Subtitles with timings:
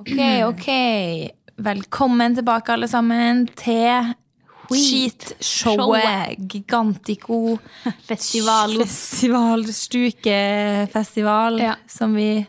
[0.00, 0.68] Ok, ok.
[1.60, 4.14] Velkommen tilbake, alle sammen, til
[4.70, 7.58] skitshowet Gigantico
[8.08, 8.76] Festival.
[8.80, 11.74] Festival, Stukefestival, Ja.
[11.90, 12.46] som vi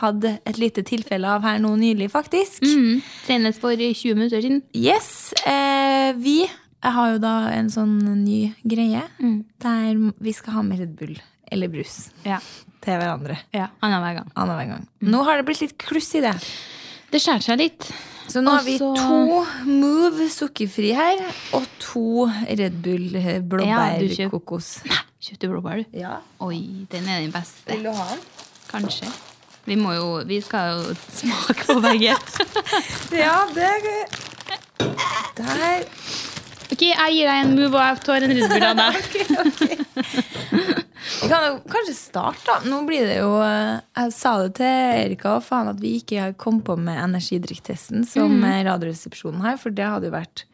[0.00, 2.62] hadde et lite tilfelle av her nå nylig, faktisk.
[2.68, 3.00] Mm.
[3.26, 4.60] Senest for 20 minutter siden.
[4.76, 6.42] Yes, eh, vi
[6.80, 9.44] jeg har jo da en sånn ny greie Mm.
[9.60, 11.16] der vi skal ha med Red Bull
[11.52, 12.38] eller brus Ja.
[12.80, 13.66] til hverandre ja.
[13.82, 14.30] Annenhver gang.
[14.36, 14.86] annenhver gang.
[15.02, 16.34] Nå har det blitt litt kluss i det.
[17.10, 17.86] Det skjærer seg litt.
[18.30, 21.18] Så nå har vi to Move sukkerfri her,
[21.58, 23.08] og to Red Bull
[23.50, 24.68] blåbærkokos.
[24.86, 25.98] Ja, kjøp- Kjøpte blåbær, du.
[25.98, 26.14] Ja.
[26.46, 26.60] Oi,
[26.92, 27.66] den er den beste.
[27.74, 28.22] Vil du ha den?
[28.70, 29.10] Kanskje.
[29.66, 32.14] Vi må jo Vi skal jo smake på begge.
[33.24, 33.80] Ja, det er
[35.36, 35.84] Der.
[36.72, 38.94] ok, jeg gir deg en move, og jeg tar en Red Bull av deg.
[41.00, 42.58] Vi kan jo kanskje starte, da.
[42.68, 44.68] Nå blir det jo eh, Jeg sa det til
[45.00, 49.72] Erika og faen at vi ikke kom på med energidrikktesten som eh, Radioresepsjonen har, for
[49.74, 50.44] det hadde jo vært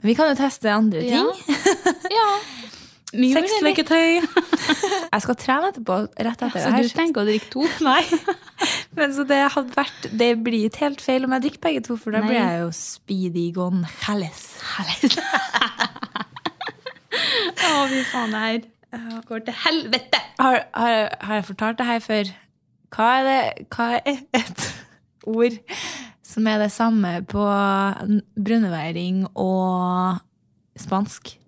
[0.00, 1.30] Men vi kan jo teste andre ting.
[2.12, 2.26] Ja.
[2.26, 2.28] ja.
[3.12, 4.22] Sexleketøy.
[5.12, 6.86] Jeg skal trene etterpå, rett etter Så det her.
[6.88, 7.66] du tenker å drikke to?
[7.84, 8.00] Nei.
[8.96, 11.96] Men så det hadde vært Det blir ikke helt feil om jeg drikker begge to,
[12.00, 14.42] for da blir jeg jo speedy gone gonzales.
[17.62, 18.71] Å, fy faen, det her
[19.26, 20.20] går til helvete!
[20.40, 22.32] Har, har, har jeg fortalt det her før?
[22.92, 24.64] Hva er det Hva er et
[25.24, 25.56] ord
[26.22, 27.44] som er det samme på
[28.36, 30.18] brunneværing og
[30.76, 31.38] spansk?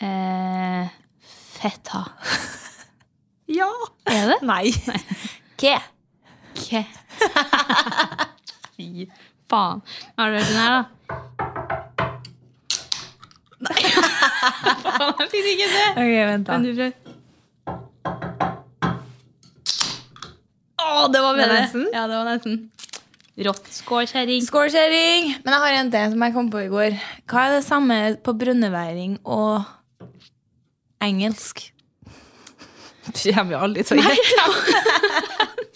[0.00, 0.88] Eh,
[1.60, 2.04] feta.
[3.46, 3.68] Ja.
[4.10, 4.36] Er det?
[4.42, 4.72] Nei.
[5.54, 5.76] Ke.
[6.58, 6.80] Ke.
[8.74, 9.06] Fy
[9.46, 9.82] faen.
[10.18, 11.85] Har du hørt den her, da?
[13.64, 13.82] Nei.
[14.84, 15.84] faen, jeg fikk ikke det.
[15.92, 16.56] Ok, vent, da.
[16.56, 16.92] Men du prøve?
[20.86, 21.60] Å, det var det bedre.
[21.60, 21.86] nesten?
[21.94, 22.58] Ja, det var nesten.
[23.46, 23.66] Rått.
[23.68, 24.42] Skål, kjerring.
[24.44, 25.32] Skål, kjerring!
[25.44, 26.96] Men jeg har en til som jeg kom på i går.
[27.28, 29.64] Hva er det samme på brønneværing og
[31.04, 31.66] engelsk?
[33.06, 34.46] Du kommer jo aldri til å gjette.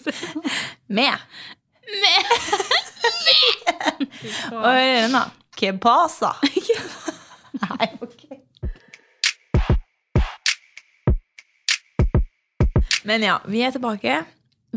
[0.97, 1.15] Med.
[2.01, 2.33] Med.
[4.51, 5.23] Og hør den, da.
[7.69, 8.23] Nei, ok.
[13.03, 14.19] Men ja, vi er tilbake.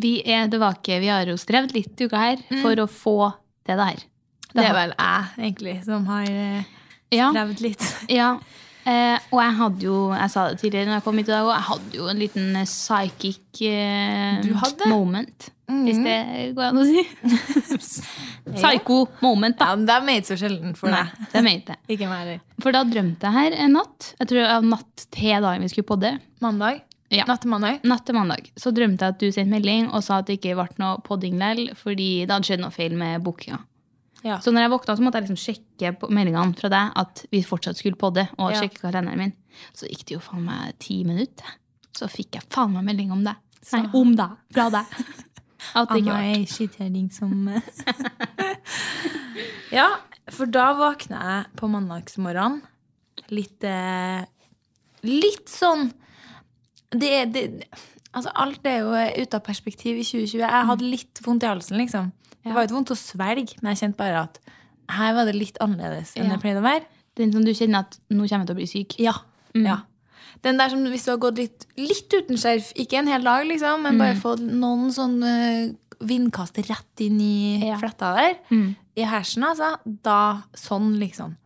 [0.01, 0.99] Vi er tilbake.
[1.03, 3.17] Vi har jo strevd litt i uka her for å få
[3.69, 4.01] det der.
[4.55, 6.65] Det er vel jeg, egentlig, som har eh,
[7.15, 7.29] Ja.
[7.35, 7.85] strevd litt.
[8.11, 8.29] Ja.
[8.85, 11.47] Eh, og jeg hadde jo, jeg sa det tidligere når jeg kom hit i dag,
[11.49, 15.51] og jeg hadde jo en liten eh, psychic eh, moment.
[15.65, 15.85] Mm.
[15.87, 16.17] Hvis det
[16.59, 17.05] går an å si.
[18.59, 19.71] Psycho moment, da.
[19.71, 21.29] Ja, men det er meget så sjelden for Nei, deg.
[21.33, 21.79] det meget det.
[21.97, 22.43] Ikke meg heller.
[22.61, 24.11] For da drømte jeg her en natt.
[24.21, 26.13] Jeg tror av natt til dagen vi skulle podde.
[26.45, 26.83] Mandag?
[27.15, 27.25] Ja.
[27.29, 27.81] Natt til mandag?
[27.89, 28.49] Natt til mandag.
[28.61, 31.39] Så drømte jeg at du sendte melding og sa at det ikke ble noe podding
[31.41, 33.61] likevel, fordi det hadde skjedd noe feil med bookinga.
[33.61, 33.71] Ja.
[34.41, 37.43] Så når jeg våkna, så måtte jeg liksom sjekke på meldingene fra deg at vi
[37.45, 38.61] fortsatt skulle podde, og Ja.
[38.63, 39.35] sjekke kalenderen min.
[39.77, 41.45] Så gikk det jo faen meg ti minutter.
[41.95, 43.37] Så fikk jeg faen meg melding om deg.
[43.73, 44.31] Nei, om deg.
[44.53, 44.85] Fra deg.
[45.75, 46.21] At det ikke var.
[46.21, 46.35] er
[47.15, 47.49] som
[49.79, 49.89] Ja,
[50.33, 52.61] for da våkna jeg på mandagsmorgenen
[53.33, 54.25] litt eh,
[55.05, 55.93] Litt sånn
[56.95, 57.65] det, det,
[58.15, 58.93] Altså, alt er jo
[59.25, 60.39] ute av perspektiv i 2020.
[60.45, 62.13] Jeg hadde litt vondt i halsen, liksom.
[62.45, 64.39] Det var ikke vondt å svelge, men jeg kjente bare at
[64.91, 66.85] her var det litt annerledes enn det pleide å være.
[67.17, 68.97] Den som du kjenner at nå kommer jeg til å bli syk.
[69.01, 69.15] Ja.
[69.55, 69.67] Mm.
[69.67, 69.77] ja.
[70.43, 73.47] Den der som hvis du har gått litt, litt uten skjerf, ikke en hel dag,
[73.47, 73.99] liksom, men Mm.
[74.03, 77.79] bare fått noen sånn vindkast rett inn i Ja.
[77.79, 78.77] fletta der, Mm.
[78.97, 81.37] i hersen, altså, da sånn, liksom.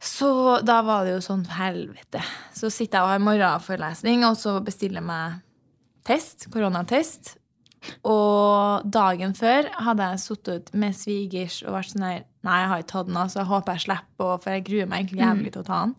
[0.00, 2.22] Så da var det jo sånn helvete.
[2.54, 5.40] Så sitter jeg og har morgenforelesning, og så bestiller jeg meg
[6.04, 7.36] test, koronatest.
[8.04, 12.80] Og dagen før hadde jeg sittet med svigers og vært sånn her Nei, jeg har
[12.80, 13.38] ikke tatt den, altså.
[13.42, 15.90] Jeg håper jeg slipper, for jeg gruer meg egentlig jævlig til å ta den.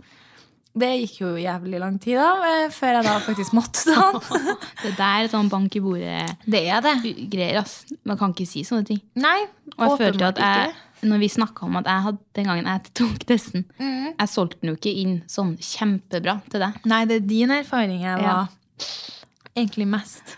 [0.81, 4.47] Det gikk jo jævlig lang tid, da, eh, før jeg da faktisk måtte ta den.
[4.81, 6.81] Det der er sånn bank i bordet-greier, Det er
[7.29, 7.49] det.
[7.61, 7.75] ass.
[8.09, 9.01] Man kan ikke si sånne ting.
[9.21, 9.35] Nei,
[9.77, 10.73] Og jeg følte at jeg,
[11.11, 14.15] når vi snakka om at jeg hadde den gangen jeg tok testen mm.
[14.17, 16.81] Jeg solgte den jo ikke inn sånn kjempebra til deg.
[16.89, 18.33] Nei, det er din erfaring jeg Ja.
[18.33, 18.47] var
[19.55, 20.37] egentlig mest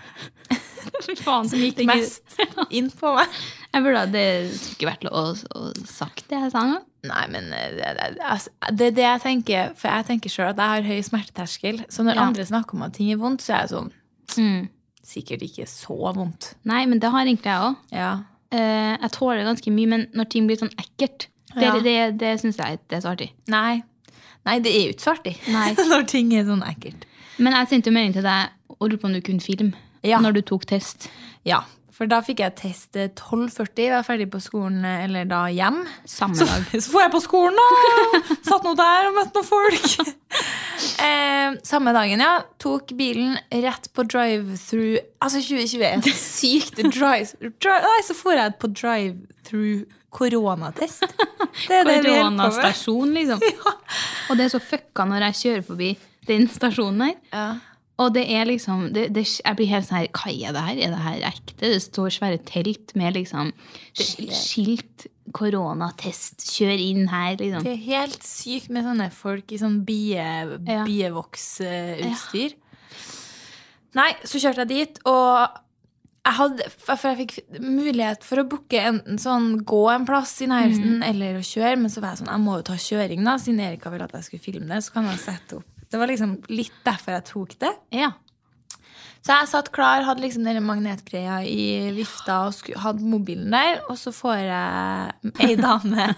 [1.26, 2.36] faen, Som gikk mest
[2.78, 3.28] inn på meg.
[3.74, 5.24] Jeg burde, det skulle ikke vært lov å,
[5.60, 6.80] å sagt det jeg sa nå.
[7.10, 9.74] Nei, men eh, det, det, altså, det er det jeg tenker.
[9.80, 11.82] For jeg tenker sjøl at jeg har høy smerteterskel.
[11.92, 12.28] Så når Ja.
[12.30, 13.92] andre snakker om at ting er vondt, så er jeg sånn
[14.40, 14.70] Mm.
[15.04, 16.54] Sikkert ikke så vondt.
[16.66, 17.76] Nei, men det har egentlig jeg òg.
[17.92, 18.12] Ja.
[18.56, 21.74] Eh, jeg tåler ganske mye, men når ting blir sånn ekkelt, det, Ja.
[21.84, 23.28] det, det syns jeg ikke er så artig.
[23.52, 23.84] Nei.
[24.48, 25.36] Nei, det er jo ikke så artig
[25.92, 27.04] når ting er sånn ekkelt.
[27.38, 28.50] Men jeg sendte jo melding til deg
[28.80, 29.74] og lurte på om du kunne filme
[30.04, 30.20] Ja.
[30.24, 31.10] når du tok test.
[31.48, 31.64] Ja,
[31.94, 35.84] For da fikk jeg test eh, 12.40, var ferdig på skolen, eh, eller da hjem.
[36.10, 36.66] Samme Så, dag.
[36.84, 38.22] så får jeg på skolen, da!
[38.48, 40.16] Satt nå der og møtte noen folk.
[41.06, 42.32] eh, samme dagen, ja.
[42.64, 45.04] Tok bilen rett på drive-through.
[45.22, 46.82] Altså, 2020 er sykt.
[46.82, 49.84] Drive, drive, nei, så får jeg på drive-through
[50.14, 51.06] koronatest.
[51.68, 52.42] Det er det vi holder på med.
[52.42, 53.46] Koronastasjon, liksom.
[53.54, 53.76] Ja.
[54.32, 55.92] Og det er så fucka når jeg kjører forbi
[56.28, 57.16] den stasjonen her.
[57.34, 57.46] Ja.
[58.02, 60.80] Og det er liksom det, det, Jeg blir helt sånn her Hva er det her?
[60.82, 61.58] Er det her ekte?
[61.62, 63.52] Det står svære telt med liksom
[63.94, 67.64] skilt, koronatest, kjør inn her, liksom.
[67.64, 70.26] Det er helt sykt med sånne folk i sånn bie,
[70.68, 70.84] Ja.
[70.88, 72.56] bievoksutstyr.
[73.94, 75.60] Nei, så kjørte jeg dit, og
[76.24, 80.48] jeg hadde, for jeg fikk mulighet for å booke enten sånn gå en plass i
[80.50, 83.36] nærheten eller å kjøre, men så var jeg sånn, jeg må jo ta kjøring da,
[83.38, 85.70] siden Erika ville at jeg skulle filme det, så kan jeg sette opp.
[85.94, 87.70] Det var liksom litt derfor jeg tok det.
[87.94, 88.10] Ja.
[89.24, 93.78] Så jeg satt klar, hadde liksom denne magnetgreia i vifta og sku, hadde mobilen der.
[93.88, 96.10] Og så får jeg ei dame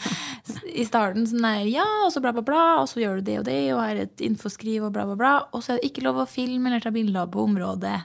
[0.72, 2.64] i starten sånn der Ja, og så bla, bla, bla.
[2.80, 5.34] Og så gjør du det og det, og er et infoskriv og bla, bla, bla.
[5.52, 8.00] Og så er det ikke lov å filme eller ta bilder på området.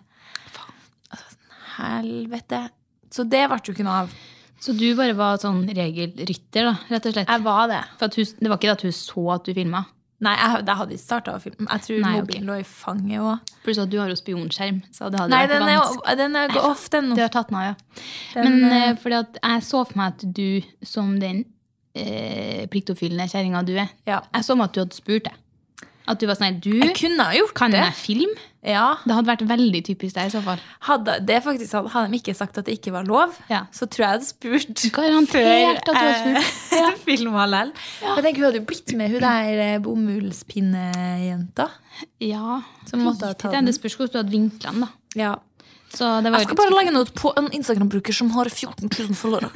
[1.15, 1.33] Altså,
[1.79, 2.61] helvete.
[3.15, 4.13] Så det ble jo ikke noe av.
[4.61, 7.31] Så du bare var sånn regelrytter, da, rett og slett?
[7.31, 7.81] Jeg var det.
[7.97, 9.87] For at hun, det var ikke det at hun så at du filma?
[10.21, 11.65] Nei, jeg, jeg hadde ikke starta å filme.
[11.71, 13.53] Jeg tror Nei, mobilen mobilen lå i fanget òg.
[13.65, 14.83] Pluss at du har jo spionskjerm.
[14.93, 17.17] Så det hadde Nei, vært den er, den er off, den nå.
[17.17, 18.03] Du har tatt den av, ja.
[18.35, 20.45] Den, Men eh, fordi at jeg så for meg at du,
[20.85, 21.45] som den
[21.97, 24.21] eh, pliktoppfyllende kjerringa du er, Ja.
[24.35, 25.35] jeg så for meg at du hadde spurt det.
[26.09, 27.81] At du var sånn du, Jeg kunne ha gjort kan det.
[27.85, 28.31] jeg film?
[28.67, 28.97] Ja.
[29.07, 30.59] Det hadde vært veldig typisk deg i så fall.
[30.85, 33.63] Hadde, det er faktisk, sånn, hadde de ikke sagt at det ikke var lov, Ja.
[33.73, 34.83] så tror jeg jeg hadde spurt.
[34.93, 36.45] Garantert før jeg.
[36.77, 36.91] Ja.
[37.07, 37.73] Filma lell.
[38.03, 39.79] Jeg tenker Hun hadde jo blitt med hun der eh,
[40.65, 41.69] bomullspinnejenta.
[42.21, 43.67] Ja, Som måtte ha tatt den.
[43.71, 44.91] Det spørs hvordan du hadde vinkla den, da.
[45.19, 45.33] Ja.
[45.91, 48.87] Så det var Jeg skal bare legge den ut på en Instagram-bruker som har 14
[48.87, 49.51] 000 følgere.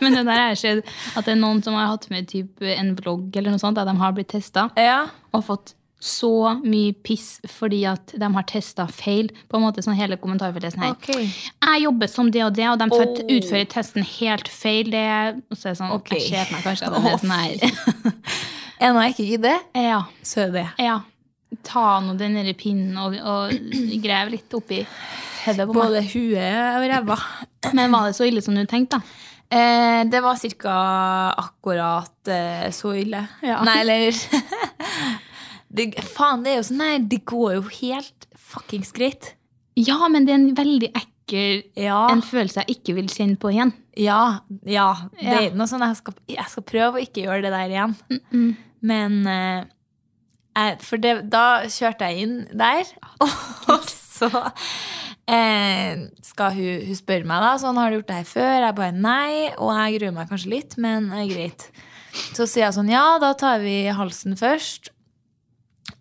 [0.00, 0.80] Men det der har skjedd
[1.16, 3.88] at det er noen som har hatt med typ en vlogg eller noe sånt, at
[3.88, 5.06] de har blitt testa Ja.
[5.32, 6.30] og fått så
[6.62, 9.32] mye piss fordi at de har testa feil.
[9.50, 10.92] På en måte sånn hele kommentarfeltet sånn her.
[10.94, 11.26] Okay.
[11.64, 13.16] Jeg jobber som det og det, og de Oh.
[13.34, 14.92] utfører testen helt feil.
[14.94, 16.20] Det, og så er det sånn, okay.
[16.30, 18.14] jeg meg kanskje at den er sånn her.
[18.78, 20.66] Er noe jeg ikke gidder, ja, så er det.
[20.78, 21.00] ja.
[21.64, 23.54] Ta nå den pinnen og, og
[24.02, 24.82] grev litt oppi
[25.46, 25.80] hodet på meg.
[25.80, 27.18] Både huet og ræva.
[27.76, 29.24] Men var det så ille som du tenkte, da?
[29.48, 30.76] Eh, det var ca.
[31.40, 33.22] akkurat eh, så ille.
[33.40, 33.62] Ja.
[33.64, 34.18] Nei, eller
[35.76, 39.32] det, Faen, det er jo sånn Nei, det går jo helt fuckings greit.
[39.78, 42.06] Ja, men det er en veldig ekkel Ja.
[42.08, 43.72] en følelse jeg ikke vil kjenne på igjen.
[44.00, 44.90] Ja, ja.
[45.16, 47.96] Det er noe sånn jeg skal, jeg skal prøve å ikke gjøre det der igjen.
[48.32, 48.48] Mm.
[48.88, 49.66] Men eh,
[50.82, 52.88] For det, da kjørte jeg inn der,
[53.22, 53.84] og
[54.18, 54.28] så
[55.30, 58.54] eh, skal hun, hun spørre meg da, sånn, har du gjort det her før?
[58.66, 61.68] Jeg bare nei, og jeg gruer meg kanskje litt, men er greit.
[62.34, 64.90] Så sier jeg sånn, ja, da tar vi halsen først.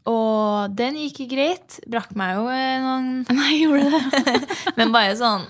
[0.08, 1.78] Og den gikk greit.
[1.92, 4.38] Brakk meg jo eh, noen Nei, gjorde det?
[4.80, 5.44] Men bare sånn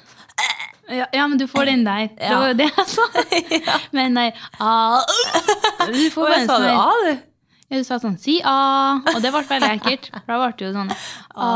[0.89, 2.07] Ja, ja, men du får den der.
[2.17, 3.05] Det var jo det jeg sa.
[3.95, 4.27] Men nei,
[4.63, 5.01] ah,
[5.91, 7.23] Du får bare sa sånn det her- A, du.
[7.67, 10.09] Ja, du sa sånn 'si a', og det ble veldig ekkelt.
[10.13, 10.91] For da ble det jo sånn
[11.35, 11.47] a.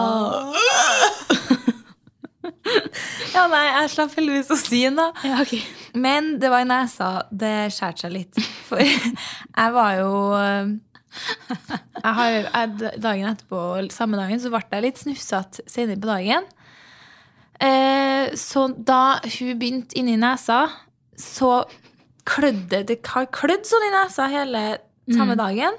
[3.31, 5.09] Ja, nei, jeg slapp heldigvis å si den, da.
[5.25, 5.61] Ja, okay.
[5.97, 8.39] Men det var i nesa det skjærte seg litt.
[8.67, 8.81] For
[9.59, 10.11] jeg var jo
[11.11, 16.47] jeg har, jeg, Dagen etterpå, samme dagen, så ble jeg litt snufsete senere på dagen.
[17.61, 20.63] Eh, så da hun begynte inni nesa,
[21.19, 21.63] så
[22.29, 24.65] klødde det har klødd sånn i nesa hele
[25.11, 25.77] samme dagen.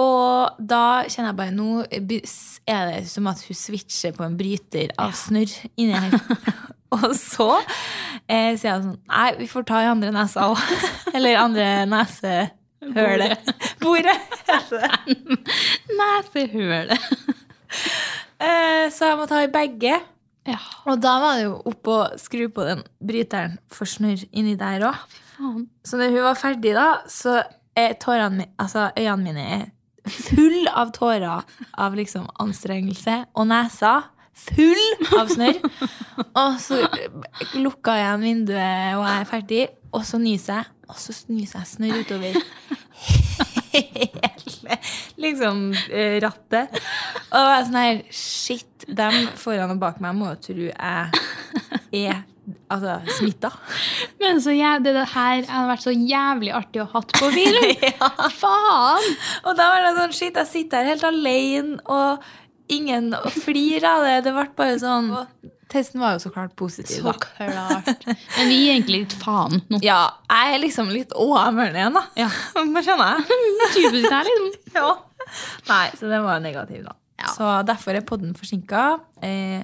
[0.00, 4.92] Og da kjenner jeg bare Nå er det som at hun switcher på en bryter
[5.00, 6.16] av snørr inni her.
[6.96, 7.48] Og så
[8.26, 10.62] eh, sier hun sånn Nei, vi får ta i andre nesa òg.
[11.14, 13.52] Eller andre nesehølet.
[13.82, 14.16] Bordet.
[14.48, 15.18] heter det.
[16.00, 17.10] Nesehølet.
[18.40, 19.98] Eh, så jeg må ta i begge.
[20.48, 24.56] Ja, Og da var det jo opp og skru på den bryteren for snørr inni
[24.58, 25.18] der òg.
[25.86, 27.38] Så når hun var ferdig, da, så
[27.78, 29.68] er tårene mine altså øynene mine er
[30.06, 33.24] full av tårer av liksom anstrengelse.
[33.34, 33.98] Og nesa
[34.40, 34.84] full
[35.18, 35.60] av snørr.
[36.20, 36.80] Og så
[37.58, 39.62] lukka jeg igjen vinduet, og jeg er ferdig.
[39.96, 42.40] Og så nyser jeg, og så nyser jeg snørr utover
[43.70, 44.76] hele
[45.20, 46.80] liksom eh, rattet.
[47.30, 51.22] Og jeg er sånn her Shit, dem foran og bak meg må jo tro jeg
[51.92, 52.22] er
[52.72, 53.52] altså, smitta.
[54.22, 57.70] Men så jævlig, det her hadde vært så jævlig artig å hatt på film.
[57.92, 58.10] ja.
[58.40, 59.08] Faen!
[59.44, 64.06] Og da var det sånn, shit, jeg sitter her helt alene, og ingen flirer av
[64.06, 64.18] det.
[64.28, 65.14] Det ble bare sånn
[65.70, 67.12] testen var jo så klart positiv, Så da.
[67.14, 68.06] klart.
[68.06, 69.80] Men vi gir egentlig litt faen nå.
[69.86, 72.02] Ja, jeg er liksom litt over igjen, da.
[72.18, 72.30] Ja.
[72.72, 73.38] Hva skjønner jeg?
[73.76, 74.74] Typisk det her, liksom.
[74.74, 74.90] Ja.
[75.70, 76.96] Nei, så den var negativ, da.
[77.20, 77.30] Ja.
[77.36, 78.84] Så derfor er podden forsinka.
[79.22, 79.60] Eh,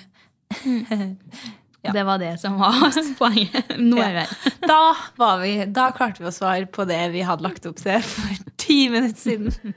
[1.87, 1.93] Ja.
[1.95, 2.79] Det var det som var
[3.21, 3.77] poenget.
[3.79, 4.55] Nå er vi her.
[4.67, 4.81] da,
[5.21, 8.47] var vi, da klarte vi å svare på det vi hadde lagt opp til for
[8.63, 9.77] ti minutter siden.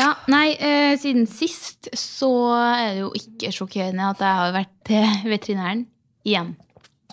[0.00, 4.74] Ja, nei, eh, siden sist så er det jo ikke sjokkerende at jeg har vært
[4.86, 5.86] til veterinæren
[6.26, 6.54] igjen.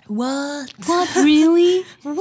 [0.07, 0.71] What?
[0.87, 1.83] What, really?
[2.05, 2.15] No.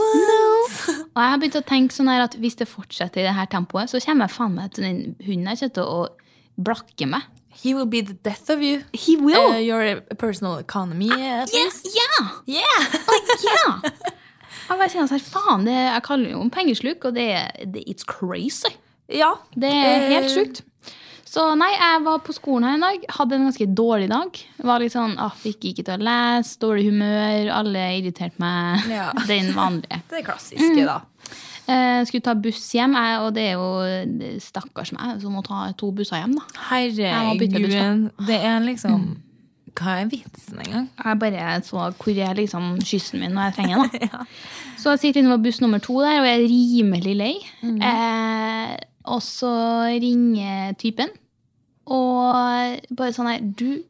[1.14, 3.46] Og jeg har begynt å tenke sånn her at hvis det fortsetter i det her
[3.52, 7.28] tempoet, så kommer jeg faen meg til den hunden jeg kommer til å blakke meg.
[7.62, 8.82] He will be the death of you.
[8.92, 9.52] He will.
[9.52, 11.96] Uh, your personal economy, at yes, least.
[11.96, 12.30] Yeah!
[12.46, 12.86] Yeah!
[13.44, 13.80] ja!
[14.66, 17.28] Jeg bare kjenner sånn, faen, det, jeg kaller det jo en pengesluk, og det,
[17.70, 18.72] det it's crazy.
[19.06, 19.36] Ja.
[19.54, 20.64] Det er helt Eh, sjukt.
[21.26, 24.38] Så nei, jeg var på skolen her en dag, hadde en ganske dårlig dag.
[24.70, 28.86] Var litt sånn, ah, Fikk ikke til å lese, dårlig humør, alle irriterte meg.
[28.90, 29.10] Ja.
[29.30, 30.00] Den vanlige.
[30.10, 31.00] Det klassiske, da.
[31.66, 35.64] Eh, skulle ta buss hjem, jeg, og det er jo stakkars meg som må ta
[35.78, 36.36] to busser hjem.
[36.38, 36.44] da.
[36.70, 38.10] Herregud.
[38.28, 39.06] Det er liksom
[39.76, 40.86] Hva er vitsen engang?
[41.04, 44.08] Jeg bare så hvor er liksom kyssen min når jeg trenger den.
[44.14, 44.22] da.
[44.80, 47.34] Så jeg sitter inne på buss nummer to der, og jeg er rimelig lei.
[47.64, 48.76] Eh,
[49.10, 49.50] og så
[50.00, 51.10] ringer typen,
[51.86, 53.82] og bare sånn her Du,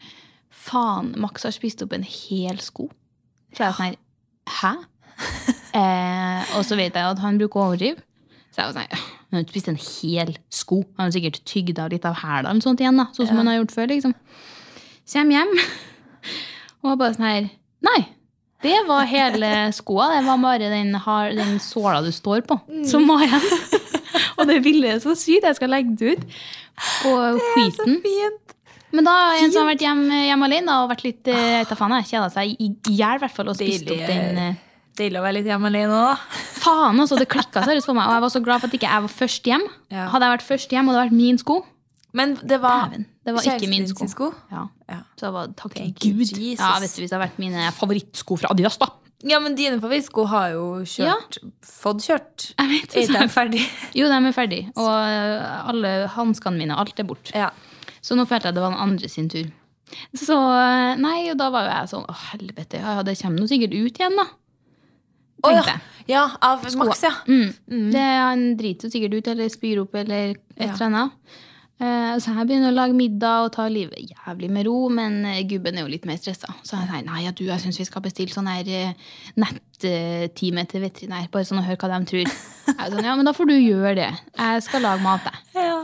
[0.50, 2.88] faen, Max har spist opp en hel sko.
[3.54, 3.96] Så jeg er sånn her
[4.58, 4.74] Hæ?
[5.76, 8.00] Eh, og så vet jeg at han bruker å overdrive.
[8.54, 10.80] Så jeg var sånn, «Øh, han har ikke spist en hel sko.
[10.96, 13.50] Han har sikkert tygd av litt av hæla eller sånt igjen, da, sånn som han
[13.50, 13.90] har gjort før.
[13.92, 14.14] liksom.
[15.06, 15.52] Kjem hjem
[16.86, 17.48] og bare sånn her
[17.86, 18.00] Nei,
[18.64, 20.08] det var hele skoa.
[20.16, 22.56] Det var bare den, har, den såla du står på,
[22.88, 23.44] som var igjen.
[24.38, 25.44] og det bildet er så sykt.
[25.44, 26.24] Jeg skal legge det ut
[27.04, 27.12] på
[27.52, 28.00] skiten.
[28.96, 31.66] Men da har en som har vært hjemme, hjemme alene og vært litt eh, jeg
[31.66, 34.62] vet faen, kjeda seg i hjel, og spist opp den eh,
[34.96, 36.26] Deilig å være litt hjemme alene òg.
[36.64, 38.08] Faen, altså, det klikka seriøst for meg.
[38.08, 39.64] Og jeg var så glad for at ikke jeg var først hjem.
[39.92, 40.06] Ja.
[40.12, 41.56] Hadde jeg vært først hjem, og det hadde vært min sko
[42.16, 44.08] Men det var Dæven, det var ikke min sko.
[44.08, 44.30] sko.
[44.52, 44.62] Ja.
[44.88, 45.00] Ja.
[45.18, 46.22] Så det var, takk til Gud.
[46.30, 46.62] Jesus.
[46.62, 48.88] Ja, vet du, Hvis det hadde vært mine favorittsko fra Adidas, da.
[49.26, 52.50] Ja, men dine favorittsko har jo kjørt Fått kjørt.
[52.60, 53.62] Jeg vet, Er de ferdig?
[53.96, 54.62] Jo, de er ferdig.
[54.76, 57.32] Og øh, alle hanskene mine, alt er borte.
[57.36, 57.48] Ja.
[58.04, 59.48] Så nå følte jeg det var den andre sin tur.
[60.18, 63.48] Så øh, nei, og da var jo jeg sånn Å, helvete, ja, det kommer nå
[63.50, 64.26] sikkert ut igjen, da.
[65.44, 65.80] Tenkte ja.
[66.06, 67.12] ja, av Max, ja.
[67.28, 67.90] Mm.
[67.92, 71.36] Det, han driter sikkert ut, eller spyr opp, eller et eller annet.
[71.76, 75.42] Uh, så jeg begynner å lage middag og ta livet jævlig med ro, men uh,
[75.44, 76.54] gubben er jo litt mer stressa.
[76.64, 79.12] Så jeg sier nei, ja, du, jeg syns vi skal bestille sånn her uh,
[79.42, 82.24] nettime til veterinær, bare sånn å høre hva de tror.
[82.66, 84.08] Jeg sånn, ja, men da får du gjøre det.
[84.40, 85.66] Jeg skal lage mat, jeg.
[85.68, 85.76] ja.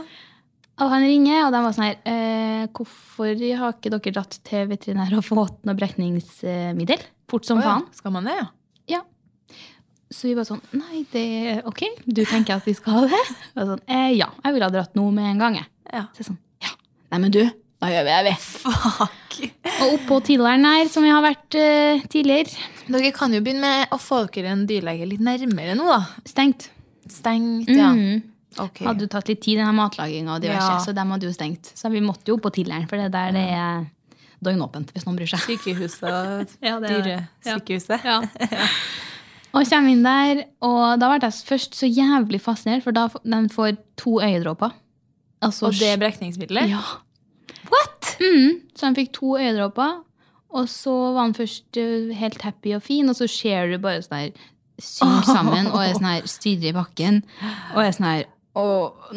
[0.81, 4.65] Og han ringer, og de var sånn her eh, Hvorfor har ikke dere dratt til
[4.71, 7.03] veterinær og fått noe brekningsmiddel?
[7.29, 7.75] Fort som oh, ja.
[7.75, 7.85] faen.
[7.93, 8.47] Skal man det, ja?
[10.13, 10.17] Ja.
[10.17, 13.21] Så vi bare sånn Nei, det er ok, du tenker at vi skal ha det?
[13.57, 15.55] Og sånn, eh, ja, jeg ville ha dratt nå med en gang.
[15.57, 15.69] jeg.
[15.89, 16.03] Ja.
[16.13, 16.73] Så jeg sånn, ja.
[17.13, 17.41] Nei, men du,
[17.81, 18.19] da gjør vi det.
[18.29, 18.35] vi.
[18.43, 19.39] Fuck.
[19.73, 22.53] Og oppå Tilleren her, som vi har vært uh, tidligere,
[22.87, 26.01] Dere kan jo begynne med å få dere en dyrlege litt nærmere nå, da.
[26.29, 26.69] stengt.
[27.09, 27.89] Stengt, ja.
[27.95, 28.21] Mm.
[28.53, 28.85] Okay.
[28.85, 30.79] Hadde jo tatt litt tid, denne matlaginga og diverse, Ja.
[30.83, 31.71] så dem hadde jo stengt.
[31.73, 33.87] Så vi måtte jo på Tilleren, for det er der det er
[34.43, 35.41] døgnåpent, hvis noen bryr seg.
[35.47, 37.19] Sykehuset og Ja, det er det.
[38.03, 38.19] Ja.
[39.53, 43.41] Og kommer inn der, og da ble jeg først så jævlig fascinert, for da de
[43.53, 44.73] får to øyedråper.
[45.43, 46.71] Altså, Og det er brekningsmiddelet?
[46.71, 46.81] Ja.
[47.69, 48.15] What?
[48.21, 49.99] Mm, så han fikk to øyedråper,
[50.53, 54.01] og så var han først eh, helt happy og fin, og så ser du bare
[54.05, 54.31] sånn her
[54.81, 57.21] synk sammen og er sånn her stirrer i bakken,
[57.75, 58.63] og er sånn her Å,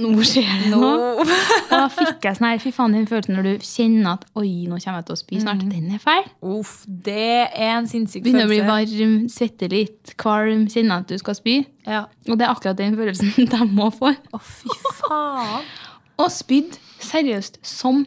[0.00, 0.92] nå skjer det noe.
[1.20, 1.28] Og
[1.68, 4.78] da fikk jeg sånn her, fy faen, den følelsen når du kjenner at oi, nå
[4.80, 5.64] kommer jeg til å spy snart.
[5.68, 6.24] Den er feil.
[6.56, 11.20] Uff, det er en sinnssyk Begynner å bli varm, svette litt, kvalm, kjenner at du
[11.20, 11.58] skal spy.
[11.84, 12.06] Ja.
[12.30, 14.14] Og det er akkurat den følelsen de må få.
[14.16, 15.68] Å, fy faen.
[16.16, 18.06] Og spydd seriøst som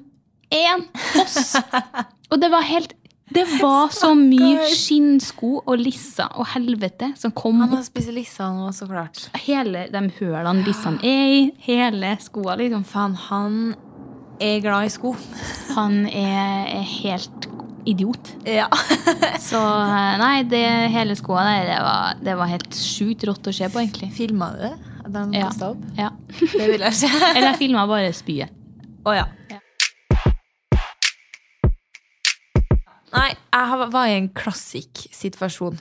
[0.50, 1.53] én foss.
[2.33, 2.98] Og det var helt
[3.33, 8.48] Det var så mye skinnsko og lisser og helvete som kom Han har spist lissa
[8.55, 9.27] nå, så klart.
[9.45, 11.43] Hele de hølene lissene er i.
[11.67, 12.83] Hele skoa, liksom.
[12.89, 13.59] Faen, han
[14.41, 15.13] er glad i sko.
[15.75, 17.50] Han er, er helt
[17.89, 18.33] idiot.
[18.45, 18.67] Ja.
[19.50, 23.53] Så eh, nei, det hele skoa der, det var, det var helt sjukt rått å
[23.55, 24.12] se på, egentlig.
[24.15, 24.74] Filma du det?
[25.09, 25.74] Den kasta Ja.
[25.74, 25.86] opp?
[25.98, 26.09] ja.
[26.39, 27.09] Det vil jeg se.
[27.36, 28.51] Eller jeg filma bare spyet.
[29.07, 29.24] Å ja.
[33.13, 35.79] Nei, jeg var i en klassisk situasjon.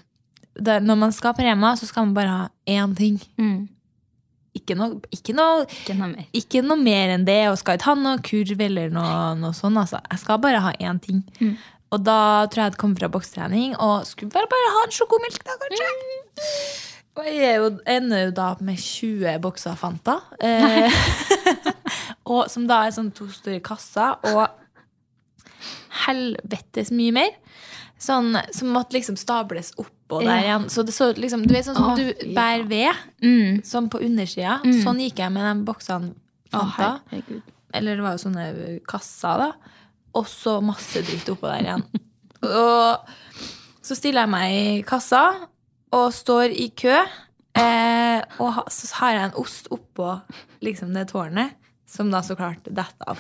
[0.58, 3.18] Der, når man skal på Rema, så skal man bare ha én ting.
[3.38, 3.68] Mm.
[4.58, 6.28] Ikke noe, ikke noe, Ikke noe mer.
[6.34, 9.78] ikke noe mer enn det, og skal ikke ha noe kurv eller noe, noe sånt.
[9.78, 10.00] Altså.
[10.10, 11.22] Jeg skal bare ha én ting.
[11.94, 12.18] Og da
[12.50, 15.86] tror jeg jeg kommet fra bokstrening og skulle bare, bare ha en sjokomilk, da, kanskje.
[17.18, 20.18] Og jeg er jo, ender jo da med 20 bokser Fanta.
[20.40, 20.98] Eh,
[22.34, 24.44] og som da er sånn to store kasser, og
[26.06, 27.30] helvetes mye mer.
[27.98, 30.68] Sånn som måtte liksom stables oppå der igjen.
[30.70, 33.62] Så det så liksom, du vet sånn som du bærer ved, Mm.
[33.66, 34.60] sånn på undersida.
[34.84, 36.14] Sånn gikk jeg med de boksene
[36.52, 37.00] Fanta.
[37.12, 37.40] Oh,
[37.74, 39.52] Eller det var jo sånne kasser, da.
[40.14, 41.82] Og så masse dritt oppå der igjen.
[42.42, 43.10] Og
[43.84, 45.24] så stiller jeg meg i kassa
[45.92, 46.94] og står i kø.
[47.58, 50.20] Eh, og ha, så har jeg en ost oppå
[50.62, 51.52] liksom det tårnet,
[51.88, 53.18] som da så klart detter av.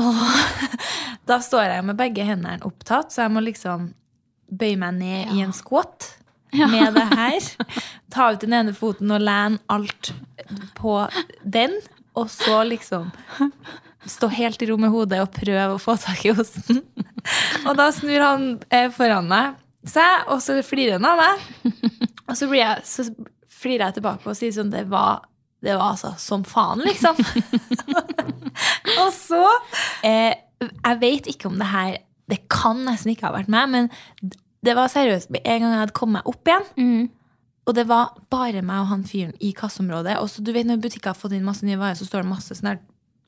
[0.00, 0.20] Og
[1.30, 3.90] da står jeg med begge hendene opptatt, så jeg må liksom
[4.50, 6.14] bøye meg ned i en squat
[6.52, 7.52] med det her.
[8.12, 10.12] Ta ut den ene foten og lene alt
[10.78, 10.96] på
[11.44, 11.76] den,
[12.18, 13.10] og så liksom
[14.08, 16.80] stå helt i ro med hodet og prøve å få tak i osten.
[17.68, 21.42] Og da snur han eh, foran meg seg, og så flirer han av meg.
[22.24, 23.04] Og så, blir jeg, så
[23.60, 25.26] flirer jeg tilbake og sier sånn Det var,
[25.62, 27.18] det var altså som faen, liksom.
[29.02, 29.42] og så
[30.06, 31.96] eh, Jeg vet ikke om det her
[32.30, 33.90] Det kan nesten ikke ha vært meg, men
[34.64, 36.66] det var seriøst med en gang jeg hadde kommet meg opp igjen.
[36.76, 37.06] Mm.
[37.64, 40.18] Og det var bare meg og han fyren i kasseområdet.
[40.20, 42.28] Og så du vet Når butikker har fått inn masse nye varer, så står det
[42.28, 42.82] masse sånne her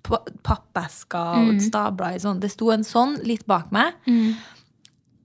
[0.04, 2.40] pa- pappesker og stabler i sånn.
[2.42, 3.96] Det sto en sånn litt bak meg.
[4.06, 4.34] Mm.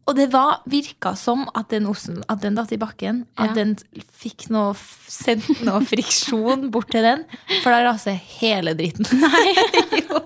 [0.08, 3.26] Og det var, virka som at den osten at den datt i bakken.
[3.36, 3.58] At Ja.
[3.60, 3.76] den
[4.16, 4.72] fikk noe,
[5.08, 7.26] sendt noe friksjon bort til den.
[7.62, 9.06] For da raser hele dritten.
[9.26, 9.52] Nei.
[10.08, 10.22] jo.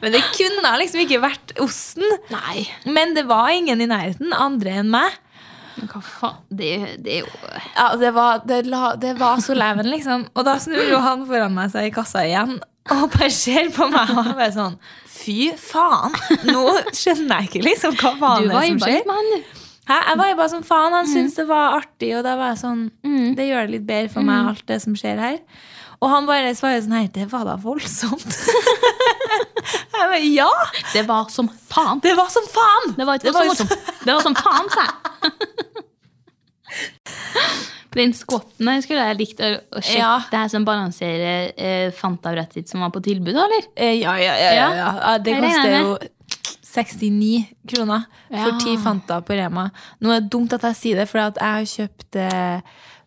[0.00, 2.06] Men det kunne liksom ikke vært osten.
[2.32, 2.64] Nei.
[2.88, 5.18] Men det var ingen i nærheten andre enn meg.
[5.76, 6.40] Men hva faen?
[6.48, 6.70] Det,
[7.04, 10.26] det er jo Ja, det var, det, la, det var så leven, liksom.
[10.34, 12.56] Og da snur jo han foran meg seg i kassa igjen
[12.94, 14.76] og bare ser på meg og bare sånn
[15.20, 16.14] Fy faen!
[16.48, 16.62] Nå
[16.96, 19.02] skjønner jeg ikke liksom hva faen det er som skjer.
[19.90, 19.98] Hæ?
[20.06, 20.94] Jeg var jo bare som faen.
[20.96, 23.34] Han syntes det var artig, og da var jeg sånn Mm.
[23.36, 25.36] Det gjør det litt bedre for meg, alt det som skjer her.
[26.00, 28.38] Og han bare svarer sånn her Det var da voldsomt.
[29.92, 30.48] jeg bare Ja!
[30.94, 32.00] Det var som faen.
[32.00, 32.94] Det var som faen!
[32.96, 33.68] Det var Det var som.
[33.68, 34.96] Det var som faen, sa jeg.
[37.96, 39.98] Den squaten jeg skulle jeg likt å, å sjekke.
[39.98, 40.12] Ja.
[40.30, 43.66] Det her som balanserer eh, Fanta-brettet som var på tilbud, eller?
[43.74, 44.52] Eh, Ja, ja, ja.
[44.54, 45.14] ja, ja.
[45.18, 45.96] det koster jo
[46.70, 48.58] 69 kroner for Ja.
[48.62, 49.70] 10 Fanta på Rema.
[50.00, 52.60] Nå er det dumt at jeg sier det, for jeg har kjøpt eh,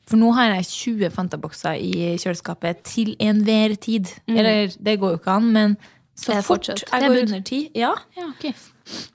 [0.09, 4.11] For nå har jeg 20 Fanta-bokser i kjøleskapet til enhver tid.
[4.27, 5.77] Eller det går jo ikke an, men
[6.19, 7.61] så fort jeg går under 10.
[7.79, 7.93] Ja.
[8.19, 8.51] Ja, okay.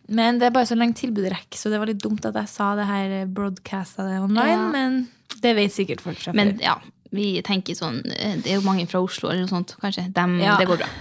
[0.09, 2.49] Men det er bare så lenge tilbudet rekker, så det var litt dumt at jeg
[2.49, 4.49] sa det her broadcasta det online.
[4.49, 4.65] Ja.
[4.73, 4.97] Men
[5.43, 6.79] det vet sikkert folk fra Men ja,
[7.15, 10.09] vi tenker sånn eh, Det er jo mange fra Oslo eller noe sånt, kanskje.
[10.15, 10.57] Dem, Ja.
[10.61, 10.89] Det går bra.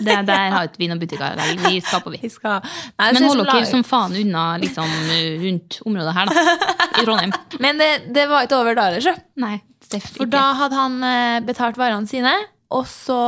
[0.00, 1.34] Det, der har ikke vi noen butikker.
[1.36, 2.20] vel, Vi skal på, vi.
[2.22, 4.88] Vi skal Nei, Men hold dere som faen unna liksom,
[5.42, 6.44] rundt området her, da.
[6.88, 7.34] I Trondheim.
[7.66, 9.20] Men det, det var ikke over da, eller?
[9.44, 9.58] Nei,
[10.14, 12.32] For da hadde han eh, betalt varene sine,
[12.72, 13.20] og så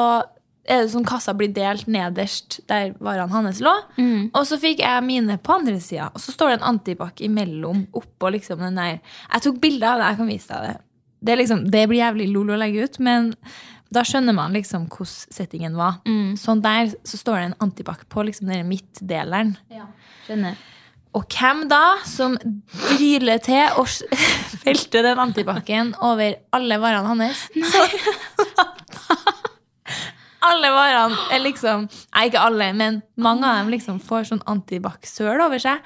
[0.62, 3.72] er det sånn kassa blir delt nederst der varene hans lå.
[3.96, 4.30] Mm.
[4.30, 7.86] Og så fikk jeg mine på andre sida, og så står det en antibac imellom.
[7.98, 10.80] Oppå liksom den der Jeg tok bilde av det, jeg kan vise deg det.
[11.22, 13.32] Det, liksom, det blir jævlig lol å legge ut, men
[13.92, 16.00] da skjønner man liksom hvordan settingen var.
[16.08, 16.34] Mm.
[16.40, 19.56] Sånn der så står det en antibac på liksom den midtdeleren.
[20.26, 20.58] Skjønner.
[21.12, 22.38] Og hvem da som
[22.72, 23.90] dryler til og
[24.64, 27.44] velter den antibacen over alle varene hans?
[27.68, 27.84] Så,
[30.48, 35.40] alle varene er liksom Nei, ikke alle, men mange av dem liksom får sånn antibac-søl
[35.44, 35.82] over seg.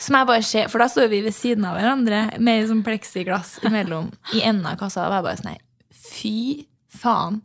[0.00, 3.58] Som jeg bare ser, For da står vi ved siden av hverandre med sånn pleksiglass
[3.68, 5.08] imellom i enden av kassa.
[5.08, 5.58] Og jeg bare sånn
[6.10, 6.36] Fy
[7.00, 7.40] faen.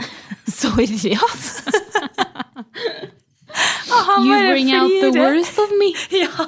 [0.49, 1.75] Sorry, altså.
[4.19, 5.95] You bring out the worst of me.
[6.09, 6.47] Ja,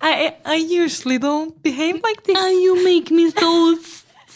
[0.00, 2.36] I, I usually don't behave like this.
[2.38, 3.76] And you make me so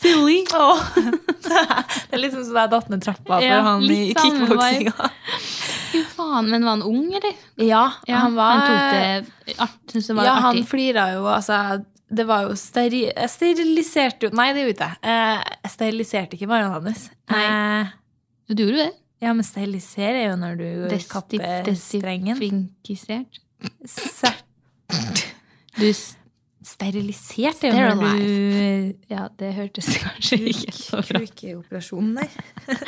[0.01, 0.39] silly.
[0.55, 0.81] Oh.
[1.01, 5.09] det er liksom sånn jeg datt ned trappa for Ja, han i kickboksinga.
[5.91, 7.35] Fy faen, men var han ung, eller?
[7.67, 10.69] Ja, han var tok det art, det var Ja, han artig.
[10.71, 11.57] flira jo, altså
[12.11, 15.11] Det var jo steri Jeg steriliserte jo Nei, det gjorde jeg ikke.
[15.15, 17.09] Eh, Jeg steriliserte ikke varene hans.
[17.31, 17.43] Nei.
[17.49, 17.91] Eh,
[18.55, 18.93] Du gjorde det?
[19.21, 22.39] Ja, men sterilisere er jo når du kapper strengen.
[22.41, 23.43] Desinfisert?
[23.85, 24.47] Sert-
[25.77, 26.17] Du s-
[26.61, 32.29] Sterilisert er jo når du Ja, det hørtes kanskje ikke så bra Kukeoperasjonen der.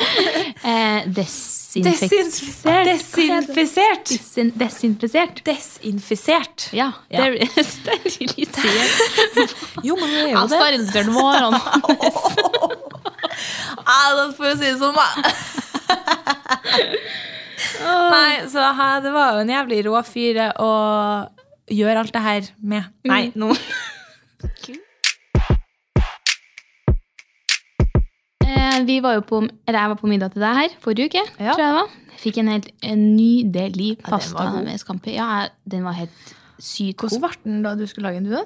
[0.72, 2.84] eh, Desinfisert?
[2.90, 4.12] Desinfisert!
[4.12, 5.40] Desin desinfisert?
[5.48, 6.68] Desinfisert.
[6.76, 7.24] Ja, Ja.
[7.30, 9.56] det er sterilisert.
[9.82, 11.60] Jo, men det er Han steriliserte varene.
[13.88, 15.08] Ja, for å si det sånn, da.
[18.12, 18.68] Nei, så
[19.02, 20.70] det var jo en jævlig rå fyr å
[21.72, 22.90] gjøre alt det her med.
[23.08, 23.52] Nei, nå
[28.44, 31.22] Eh, vi var jo på, eller jeg var på middag til deg her forrige uke.
[31.38, 31.54] Ja.
[31.54, 31.92] tror jeg det var.
[32.22, 34.64] Fikk en helt en nydelig den pasta god.
[34.66, 35.14] med scampi.
[35.16, 35.28] Ja,
[35.66, 36.32] den var helt
[36.62, 37.14] sykt god.
[37.14, 38.42] Hvordan ble den da du skulle lage en duo?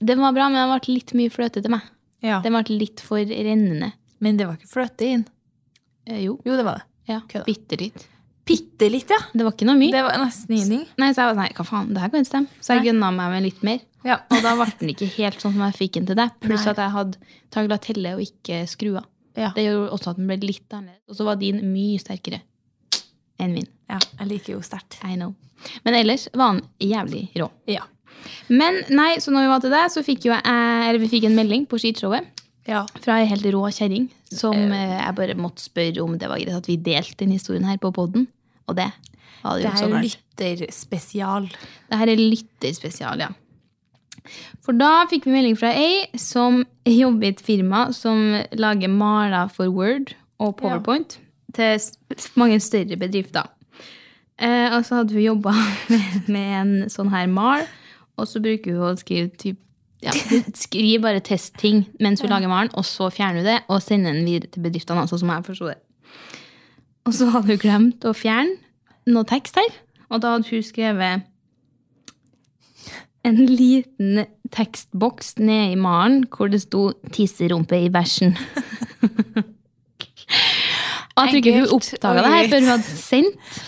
[0.00, 1.88] Den var bra, men den ble litt mye fløte til meg.
[2.24, 2.40] Ja.
[2.44, 3.92] Den ble litt for rennende.
[4.24, 5.24] Men det var ikke fløte inn.
[6.06, 6.86] Eh, jo, Jo, det var det.
[7.12, 7.44] ja, Kødda.
[7.48, 8.06] bitte litt.
[8.48, 9.18] Bitte litt, ja.
[9.36, 9.92] Det var ikke noe mye.
[9.92, 10.86] Det var nesten ingenting.
[10.98, 12.62] Nei, Så jeg var sånn, nei, hva faen, det her kan ikke stemme.
[12.64, 13.82] Så jeg gunna meg med litt mer.
[14.06, 14.16] Ja.
[14.32, 16.32] Og da ble den ikke helt sånn som jeg fikk den til deg.
[16.40, 16.72] Pluss Nei.
[16.72, 17.18] at jeg hadde
[17.54, 19.02] taglatelle og ikke skrua.
[19.38, 19.52] Ja.
[19.54, 21.04] Det gjorde også at den ble litt annerledes.
[21.10, 22.40] Og så var din mye sterkere
[23.38, 23.68] enn min.
[23.90, 23.98] ja.
[24.18, 24.98] Jeg liker jo sterkt.
[25.04, 25.34] I know.
[25.84, 27.50] Men ellers var den jævlig rå.
[27.70, 27.84] Ja.
[28.48, 30.42] Men nei, så når vi var til deg, så fikk jo jeg,
[30.88, 32.26] eller vi fikk en melding på skishowet
[32.68, 32.82] Ja.
[33.00, 36.56] fra ei helt rå kjerring som eh, jeg bare måtte spørre om det var greit
[36.58, 38.26] at vi delte den historien her på poden.
[38.68, 38.90] Og det
[39.42, 40.06] hadde det Det jo så er jo klart.
[40.08, 41.50] lytterspesial.
[41.90, 43.28] Det her er lytterspesial, ja.
[44.64, 49.48] For da fikk vi melding fra ei som jobber i et firma som lager maler
[49.54, 51.16] for Word og PowerPoint
[51.56, 51.80] til
[52.36, 53.46] mange større bedrifter.
[54.38, 55.54] Eh, og så hadde hun jobba
[55.90, 57.64] med, med en sånn her mal,
[58.18, 59.56] og så bruker hun å skrive typ
[60.04, 60.12] ja,
[60.54, 64.28] skriver bare testting mens hun lager malen, og så fjerner hun det og sender den
[64.28, 65.08] videre til bedriftene.
[65.10, 65.78] sånn som jeg forsto det.
[67.06, 68.58] Og så hadde hun glemt å fjerne
[69.08, 69.70] noe tekst her,
[70.08, 71.26] og da hadde hun skrevet
[73.26, 78.36] en liten tekstboks ned i malen hvor det sto 'tisserumpe i bæsjen'.
[81.18, 83.58] Og jeg tror ikke hun oppdaga det her før hun hadde sendt.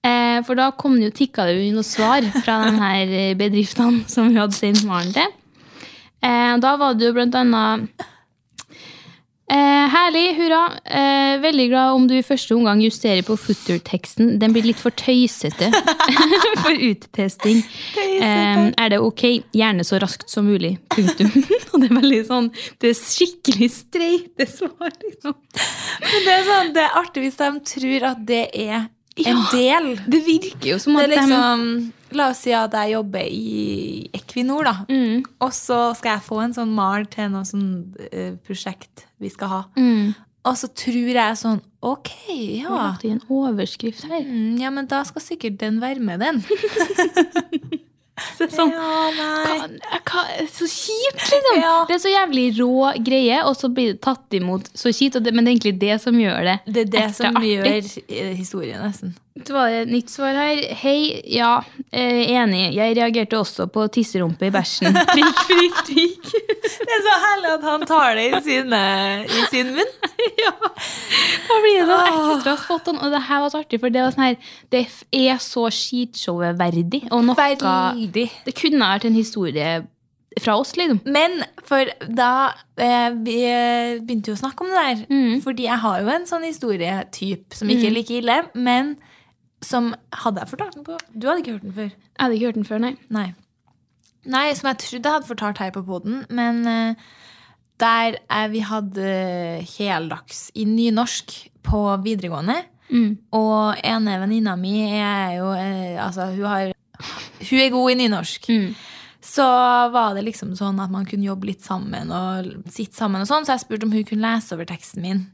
[0.00, 4.06] Eh, for da kom det jo, tikka det jo noe svar fra de her bedriftene
[4.08, 5.34] som hun hadde sendt malen til.
[6.22, 8.06] Eh, da var det jo blant annet
[9.50, 10.60] eh, Herlig, hurra.
[10.84, 14.36] Eh, veldig glad om du i første omgang justerer på footer-teksten.
[14.42, 15.70] Den blir litt for tøysete
[16.62, 17.60] for uttesting.
[17.98, 19.24] Eh, er det ok?
[19.56, 20.76] Gjerne så raskt som mulig.
[20.94, 21.30] Punktum.
[21.72, 22.48] Og det er veldig sånn
[22.82, 25.36] Det er skikkelig streite svar, liksom.
[26.06, 29.48] Men det er, sånn, det er artig hvis de tror at det er en Ja.
[29.52, 29.88] del.
[30.08, 31.64] Det virker jo som Det at er liksom,
[32.16, 34.74] la oss si at jeg jobber i Equinor, da.
[34.88, 37.68] mm, Og så skal jeg få en sånn mal til noe sånn
[38.12, 39.62] uh, prosjekt vi skal ha.
[39.76, 40.10] mm.
[40.48, 42.84] Og så tror jeg sånn Ok, Jeg har ja.
[42.86, 44.22] lagt inn en overskrift her.
[44.24, 46.40] Mm, ja, men da skal sikkert den være med, den.
[48.38, 51.60] Så sånn, Ja, hva, hva, så kjipt, liksom!
[51.60, 51.74] Ja.
[51.88, 55.20] Det er så jævlig rå greie, og så blir det tatt imot så kjipt.
[55.24, 57.56] Det, men det er egentlig det som gjør det, Det er det som artig.
[57.56, 59.16] gjør eh, historien, nesten.
[59.40, 60.58] Det var et nytt svar her.
[60.82, 61.62] Hei, ja,
[61.94, 62.74] eh, enig.
[62.76, 64.92] Jeg reagerte også på tisserumpe i bæsjen.
[65.14, 66.32] Prikk, prikk, prikk.
[66.60, 68.80] Det er så herlig at han tar det i, sine,
[69.24, 69.94] i sin munn.
[70.42, 70.52] ja.
[71.46, 73.00] Da blir det sånn ekstra spot on.
[73.00, 74.36] Og det her var så artig, for det var sånn her
[74.74, 74.82] Det
[75.22, 77.04] er så skitshowet verdig.
[77.14, 77.38] Og noe
[78.10, 78.26] Veldig.
[78.46, 79.70] Det kunne vært en historie
[80.40, 81.00] fra oss, liksom.
[81.10, 85.40] Men for da eh, vi eh, begynte jo å snakke om det der Mm.
[85.42, 88.96] Fordi jeg har jo en sånn historietyp som ikke er like ille, men
[89.62, 89.90] som
[90.22, 91.90] Hadde jeg fortalt den på Du hadde ikke hørt den før?
[91.90, 92.94] Jeg hadde ikke hørt den før, nei.
[93.12, 93.26] Nei.
[94.30, 96.94] Nei, som jeg trodde jeg hadde fortalt her på poden, men eh,
[97.80, 99.12] der eh, vi hadde
[99.76, 102.58] heldags i nynorsk på videregående.
[102.90, 103.18] Mm.
[103.36, 106.72] Og ene venninna mi er jo eh, Altså, hun har
[107.40, 108.48] Hun er god i nynorsk.
[108.48, 108.72] Mm.
[109.20, 109.44] Så
[109.92, 113.44] var det liksom sånn at man kunne jobbe litt sammen og sitte sammen og sånn,
[113.44, 115.26] så jeg spurte om hun kunne lese over teksten min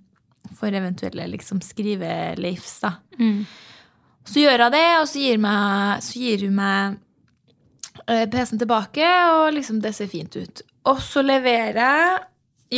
[0.57, 2.93] for eventuelle liksom skrive-leifs, da.
[3.19, 3.45] Mm.
[4.27, 6.97] Så gjør hun det, og så gir, meg, så gir hun meg
[8.07, 10.63] eh, PC-en tilbake, og liksom det ser fint ut.
[10.91, 12.19] Og så leverer jeg,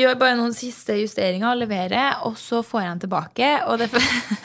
[0.03, 3.51] gjør bare noen siste justeringer og leverer, og så får jeg den tilbake.
[3.68, 3.88] Og det,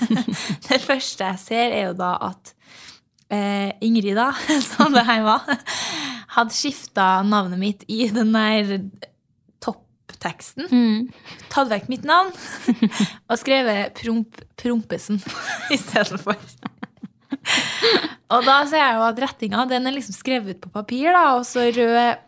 [0.70, 2.54] det første jeg ser, er jo da at
[3.32, 4.32] eh, Ingrid, da,
[4.72, 5.46] som det her var,
[6.36, 8.74] hadde skifta navnet mitt i den der
[9.64, 10.70] toppteksten.
[10.72, 11.38] Mm.
[11.54, 12.34] Tatt vekk mitt navn
[13.30, 15.22] og skrevet promp, Prompesen
[15.76, 16.40] istedenfor.
[18.34, 21.34] Og da ser jeg jo at rettinga den er liksom skrevet ut på papir, da,
[21.38, 22.22] og så rød,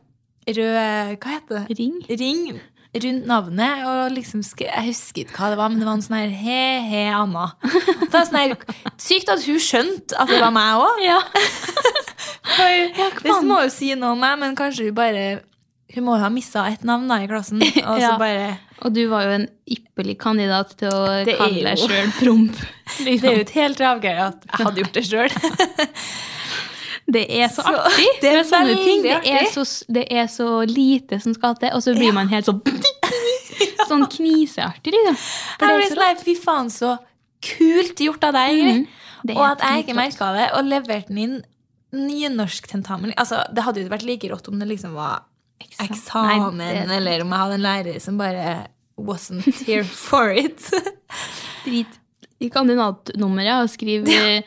[0.50, 1.78] rød Hva heter det?
[1.80, 2.00] Ring.
[2.10, 2.58] Ring
[3.04, 3.82] rundt navnet.
[3.90, 7.04] Og liksom Jeg husker ikke hva det var, men det var en sånn her he-he
[7.16, 7.48] Anna.
[7.64, 8.56] Det er sånn her,
[9.02, 11.02] Sykt at hun skjønte at det var meg òg.
[11.06, 11.20] Ja.
[12.56, 15.26] For det må jo si noe om meg, men kanskje hun bare
[15.96, 17.62] Hun må jo ha missa et navn da i klassen.
[17.90, 18.16] Og så Ja.
[18.22, 22.58] bare Og du var jo en ypperlig kandidat til å kalle deg sjøl promp.
[23.06, 25.30] Det er jo et helt avgøy at jeg hadde gjort det sjøl.
[27.08, 28.08] Det er så, Så- artig.
[28.22, 29.02] det er med sånne ting.
[29.04, 29.64] Det er, så,
[29.94, 32.62] det er så lite som skal til, og så blir man helt sånn
[33.90, 35.16] sånn kniseartig, liksom.
[35.16, 36.96] Jeg det blir så sånn fy faen, så
[37.46, 38.88] kult gjort av deg, Ingrid.
[39.26, 41.36] Mm, Og at jeg ikke merka det, og leverte den inn
[41.96, 43.14] nynorsktentamen.
[43.22, 45.22] Altså, det hadde jo vært like rått om det liksom var
[45.62, 50.60] eksamen, Nei, det- eller om jeg hadde en lærer som bare wasn't here for it.
[51.66, 52.00] Drit
[52.42, 54.42] i kandidatnummeret og skriv ja.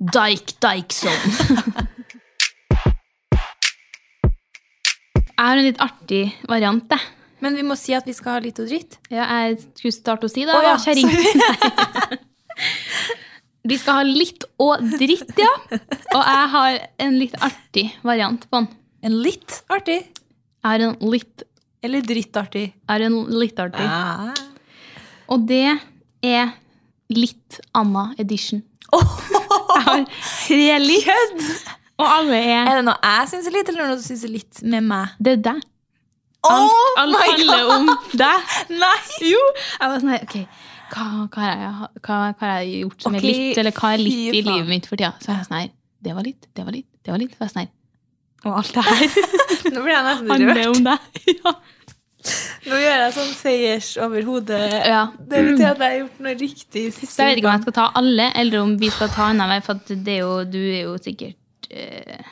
[0.00, 1.86] Dike Dikeson.
[5.36, 7.12] Jeg har en litt artig variant, jeg.
[7.44, 8.96] Men vi må si at vi skal ha litt og dritt.
[9.12, 10.54] Ja, jeg skulle starte å si det.
[10.56, 11.10] Oh, ja, kjerring.
[13.66, 15.48] Vi skal ha litt og dritt, ja.
[16.14, 18.68] Og jeg har en litt artig variant på den.
[19.02, 19.96] En litt artig.
[20.06, 21.42] Jeg har en litt,
[21.82, 22.62] Eller drittartig.
[22.70, 23.82] jeg har en litt artig.
[23.82, 24.30] Ah.
[25.34, 25.64] Og det
[26.22, 26.54] er
[27.10, 28.62] litt Anna edition.
[28.94, 30.06] Jeg har
[30.46, 31.42] tre litt,
[31.96, 34.32] og alle er Er det noe jeg syns er litt, eller noe du syns er
[34.34, 35.14] litt med meg?
[35.22, 35.62] Det er deg.
[36.46, 37.88] Oh Alt, alt handler om
[38.20, 38.52] deg.
[38.82, 38.96] Nei!
[39.26, 39.40] Jo!
[39.80, 40.36] Jeg var sånn her, ok,
[40.92, 41.70] hva, hva, har jeg,
[42.06, 44.42] hva, hva har jeg gjort som Ok, er litt, eller hva er litt fy i
[44.44, 44.52] faen.
[44.52, 45.10] livet mitt for tida?
[45.22, 45.72] Så jeg var sånn her,
[46.06, 47.32] det var litt, det var litt, det var litt.
[47.32, 47.72] Så jeg var sånn her,
[48.46, 49.00] og alt det her
[49.74, 50.76] Nå blir jeg nesten handler rørt.
[50.76, 51.10] om deg.
[51.40, 51.54] Ja.
[52.66, 54.60] Nå gjør jeg sånn seiers over hodet.
[54.90, 55.02] Ja.
[55.30, 57.62] Det betyr at jeg har gjort noe riktig siste Så jeg vet ikke om jeg
[57.66, 60.58] skal ta alle, eller om vi skal ta annenhver, for at det er jo, du
[60.62, 61.36] er jo sikkert
[61.70, 62.22] eh,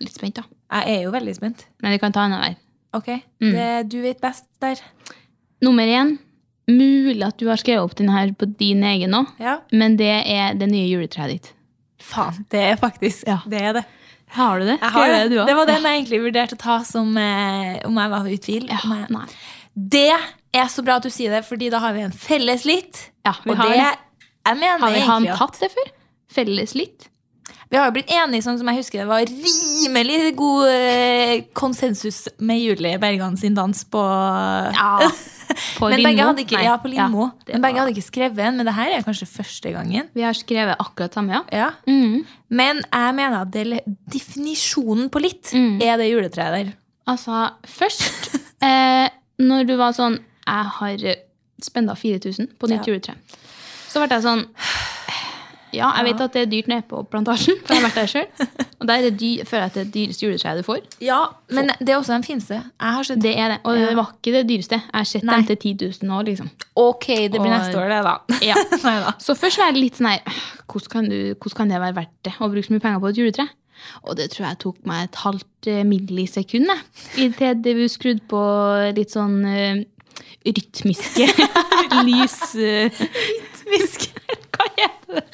[0.00, 0.42] litt spent, da.
[0.80, 1.64] Jeg er jo veldig spent.
[1.82, 2.56] Men vi kan ta annenhver.
[2.94, 3.08] Ok,
[3.40, 4.80] det, Du vet best der.
[5.62, 6.16] Nummer én.
[6.70, 9.58] Mulig at du har skrevet opp den her på din egen òg, Ja.
[9.72, 11.52] men det er det nye juletreet ditt.
[12.00, 13.40] Faen, det er faktisk Ja.
[13.46, 13.60] det.
[13.60, 13.84] er det.
[14.30, 14.78] Har du det?
[14.80, 15.30] Jeg har det.
[15.30, 18.36] du det var den jeg egentlig vurderte å ta som eh, om jeg var i
[18.36, 18.68] tvil.
[18.70, 19.26] Ja, Om jeg- nei.
[19.74, 20.20] Det
[20.54, 23.10] er så bra at du sier det, fordi da har vi en felles litt.
[23.26, 23.98] Ja, vi og har det,
[24.46, 25.90] jeg mener Har vi han egentlig at tatt det før?
[26.30, 27.08] Felles litt?
[27.70, 32.24] Vi har jo blitt enige, sånn som jeg husker det var rimelig god eh, konsensus
[32.42, 34.02] med Julie Bergan sin dans på
[34.74, 34.96] Ja.
[35.80, 37.24] På Men begge hadde ikke, Nei, ja, på Lindmo.
[37.44, 40.06] det men begge var- hadde ikke skrevet en, men det her er kanskje første gangen.
[40.14, 41.40] Vi har skrevet akkurat samme, ja.
[41.50, 41.70] Ja.
[41.90, 42.20] Mm.
[42.54, 43.80] Men jeg mener at det,
[44.14, 45.80] definisjonen på litt Mm.
[45.82, 46.72] er det juletreet der.
[47.10, 49.08] Altså, først eh,
[49.40, 51.16] Når du var sånn Jeg har
[51.62, 52.92] spenda 4000 på nytt Ja.
[52.94, 53.14] juletre.
[53.90, 54.46] Så ble jeg sånn
[55.72, 58.10] Ja, jeg vet at det er dyrt nede på plantasjen, for jeg har vært der
[58.10, 58.48] sjøl.
[58.80, 60.80] Og der er det dyr, føler jeg at det er det dyreste juletreet du får.
[61.04, 61.18] Ja,
[61.52, 62.58] Men det er også den fineste.
[62.80, 63.58] Jeg har sett Det er det.
[63.64, 64.78] Og det var ikke det dyreste.
[64.80, 66.50] Jeg har sett dem til 10 000 år, liksom.
[66.80, 68.16] Ok, det blir Og- neste år, det, da.
[68.50, 68.56] Ja.
[68.86, 69.14] Neida.
[69.20, 70.20] Så først var jeg litt sånn her
[70.70, 73.10] hvordan kan, du, hvordan kan det være verdt det å bruke så mye penger på
[73.12, 73.48] et juletre?
[74.04, 76.68] Og det tror jeg tok meg et halvt eh, millisekund
[77.16, 78.40] til det vi skrudde på
[78.96, 79.80] litt sånn eh,
[80.46, 81.28] rytmiske
[82.04, 83.00] lys rytmiske
[83.70, 84.19] Visk.
[84.60, 85.24] Hva heter det?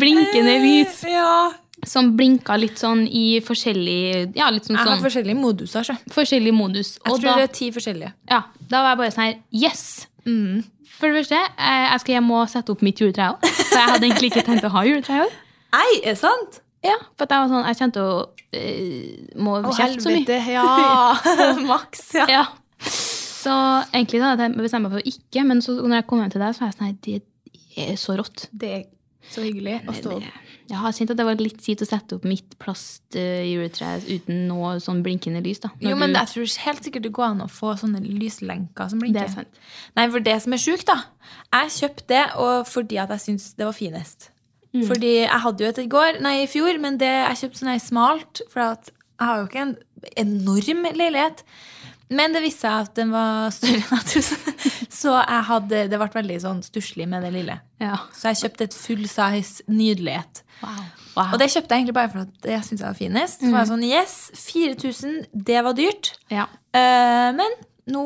[0.00, 1.00] Blinkende lys.
[1.08, 1.52] Ja.
[1.84, 5.84] Som blinka litt sånn i forskjellig Ja, litt sånn, Jeg har sånn forskjellige moduser.
[5.84, 5.96] Så.
[6.14, 6.94] forskjellig modus.
[6.96, 8.12] Jeg tror da, det er ti forskjellige.
[8.30, 8.38] ja,
[8.70, 9.82] da var jeg bare sånn her Yes!
[10.24, 10.62] Mm.
[10.94, 13.44] For det første, eh, jeg skal hjem og sette opp mitt juletre òg.
[13.44, 15.34] For jeg hadde egentlig ikke tenkt å ha juletre i år.
[15.74, 16.60] Nei, er sant?
[16.86, 18.14] Ja, for jeg var sånn, jeg kjente å
[18.54, 20.38] øh, må kjefte så mye.
[20.54, 20.64] Ja.
[21.68, 22.26] Maks, ja.
[22.30, 22.44] Ja.
[22.88, 23.52] Så
[23.92, 26.44] egentlig så hadde jeg bestemt meg for ikke, men så når jeg kom hjem til
[26.46, 27.18] deg, så var jeg sånn det
[27.96, 28.48] så rått.
[28.52, 28.84] Det er
[29.30, 30.40] så hyggelig å stå opp.
[30.68, 34.78] Jeg har syntes at det var litt kjipt å sette opp mitt plastjuletre uten noe
[34.80, 35.60] sånn blinkende lys.
[35.60, 35.68] da.
[35.80, 38.88] Når Jo, men du- jeg tror helt sikkert det går an å få sånne lyslenker
[38.90, 39.20] som blinker.
[39.20, 39.48] Det er sant.
[39.96, 41.04] Nei, for det som er sjukt, da
[41.52, 44.28] Jeg kjøpte det og fordi at jeg syntes det var finest.
[44.74, 44.86] Mm.
[44.88, 47.80] Fordi jeg hadde jo et i går, nei, i fjor, men det, jeg kjøpte sånn
[47.80, 48.40] smalt.
[48.50, 49.76] For at jeg har jo ikke en
[50.16, 51.42] enorm leilighet.
[52.10, 54.53] Men det viste seg at den var større enn jeg trodde.
[55.04, 57.58] Så jeg hadde, det ble veldig sånn stusslig med det lille.
[57.82, 57.98] Ja.
[58.16, 60.40] Så jeg kjøpte et full size nydelighet.
[60.64, 61.28] Wow.
[61.34, 63.42] Og det kjøpte jeg egentlig bare for at jeg syntes jeg var finest.
[63.44, 64.14] Så var jeg sånn, yes,
[64.48, 66.14] 4000, det var dyrt.
[66.32, 66.48] ja.
[66.74, 67.52] Uh, men
[67.94, 68.00] nå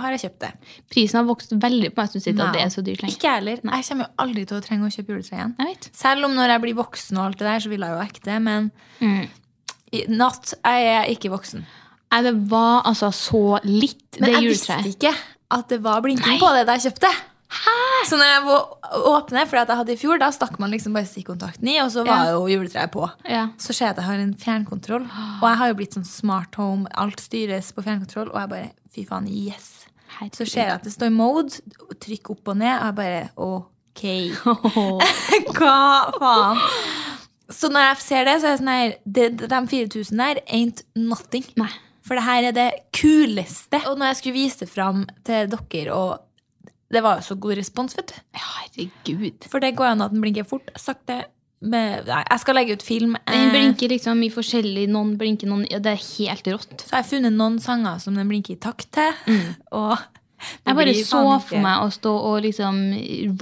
[0.00, 0.48] har jeg kjøpt det.
[0.90, 3.14] Prisen har vokst veldig på meg, Synes ikke at det er så dyrt lenger.
[3.18, 3.58] Ikke heller.
[3.60, 3.76] heller.
[3.76, 5.52] Jeg kommer jo aldri til å trenge å kjøpe juletre igjen.
[5.60, 5.76] Jeg.
[6.00, 8.38] Selv om når jeg blir voksen og alt det der, så vil jeg jo ekte.
[8.42, 8.70] Men
[9.04, 9.28] Mm.
[10.18, 11.66] natt jeg er ikke voksen.
[12.10, 14.96] Nei, det var altså så litt, Men det jeg visste juletreet.
[14.96, 15.14] ikke
[15.50, 16.40] at det var blinking Nei.
[16.42, 17.10] på det da jeg kjøpte.
[18.08, 18.42] Så når jeg
[19.08, 22.04] åpner, for jeg hadde i fjor, da stakk man liksom bare stikkontakten i, og så
[22.04, 22.32] var Ja.
[22.36, 23.06] jo juletreet på.
[23.24, 23.46] Ja.
[23.56, 25.06] Så ser jeg at jeg har en fjernkontroll.
[25.40, 26.86] Og jeg har jo blitt sånn smart home.
[26.94, 28.28] Alt styres på fjernkontroll.
[28.34, 29.86] Og jeg bare fy faen, yes.
[30.34, 31.60] Så ser jeg at det står mode.
[32.00, 32.76] Trykk opp og ned.
[32.80, 34.04] Og jeg bare ok.
[35.56, 36.60] Hva faen?
[37.48, 40.82] Så når jeg ser det, så er jeg sånn her De, De 4000 der ain't
[40.94, 41.46] nothing.
[41.56, 41.70] Nei.
[42.08, 43.82] For det her er det kuleste.
[43.90, 47.58] Og når jeg skulle vise det fram til dere, og det var jo så god
[47.60, 48.20] respons, vet du.
[48.40, 49.48] Herregud.
[49.52, 51.26] For det går an at den blinker fort, sakte.
[51.58, 53.16] Med, nei, jeg skal legge ut film.
[53.26, 56.84] Den Eh, blinker liksom i forskjellig Noen blinker, noen ja, Det er helt rått.
[56.86, 59.10] Så har jeg funnet noen sanger som den blinker i takt til.
[59.26, 59.56] Mm.
[59.74, 59.96] Og
[60.68, 62.78] Jeg bare så for meg å stå og liksom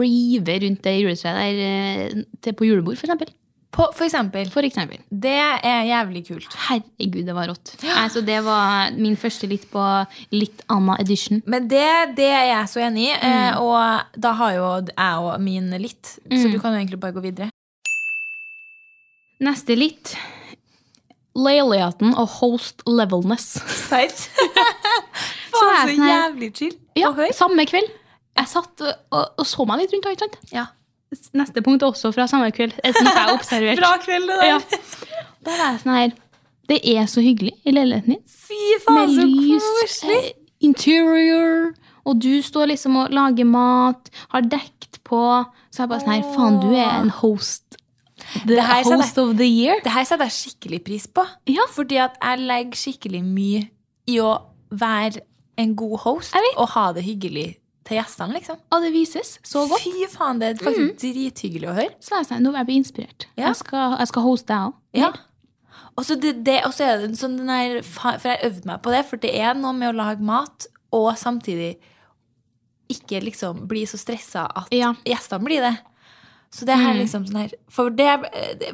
[0.00, 3.34] rive rundt det juletreet der eh, til på julebord, for eksempel.
[3.74, 4.48] På, for eksempel.
[4.52, 5.00] For eksempel.
[5.10, 6.54] Det er jævlig kult.
[6.68, 7.74] Herregud, det var rått.
[7.84, 7.98] Ja.
[8.04, 9.82] Altså, det var min første litt på
[10.32, 11.42] litt Anna edition.
[11.46, 11.84] Men det,
[12.16, 13.12] det er jeg så enig i.
[13.20, 13.34] Mm.
[13.34, 16.14] eh, Og da har jo jeg og min litt.
[16.24, 17.50] Så du kan jo egentlig bare gå videre.
[19.44, 20.14] Neste litt.
[21.36, 23.58] Leiligheten og host levelness.
[23.68, 24.08] Serr?
[25.56, 27.92] Så er Faen, så, så sånn jævlig chill Ja, samme kveld.
[28.36, 30.08] Jeg satt og, og, og så meg litt rundt.
[30.10, 30.34] ikke sant?
[30.52, 30.66] Ja.
[31.36, 32.74] Neste punkt også fra samme kveld.
[32.82, 33.78] Noe jeg observert.
[33.82, 34.48] Bra kveld, det der.
[34.50, 35.26] Ja.
[35.46, 36.14] Da var jeg sånn her
[36.66, 38.22] Det er så hyggelig i leiligheten din.
[38.26, 40.16] Fy faen, så koselig.
[40.16, 40.32] eh,
[40.66, 41.70] interior,
[42.06, 45.22] og du står liksom og lager mat, har dekt på.
[45.70, 47.78] Så jeg bare sånn her Faen, du er en host.
[48.48, 49.78] The host of the year.
[49.84, 51.22] Det her setter jeg skikkelig pris på.
[51.52, 51.66] Ja.
[51.70, 53.62] Fordi at jeg legger skikkelig mye
[54.10, 54.32] i å
[54.74, 55.22] være
[55.60, 57.54] en god host og ha det hyggelig
[57.86, 58.58] til gjestene, liksom.
[58.74, 59.84] Og det vises så godt.
[59.86, 61.94] Fy faen, det er faktisk drithyggelig å høre.
[62.02, 63.26] Så jeg sånn, nå vil jeg inspirert.
[63.38, 63.48] Ja.
[63.48, 64.78] Jeg, skal, jeg skal hoste deg òg.
[64.96, 65.12] Ja.
[65.96, 68.80] Og så det, det, er det en sånn den der, For jeg har øvd meg
[68.84, 71.76] på det, for det er noe med å lage mat og samtidig
[72.92, 74.92] ikke liksom bli så stressa at Ja.
[75.04, 75.74] gjestene blir det.
[76.54, 78.06] Så det her er liksom sånn her For, det,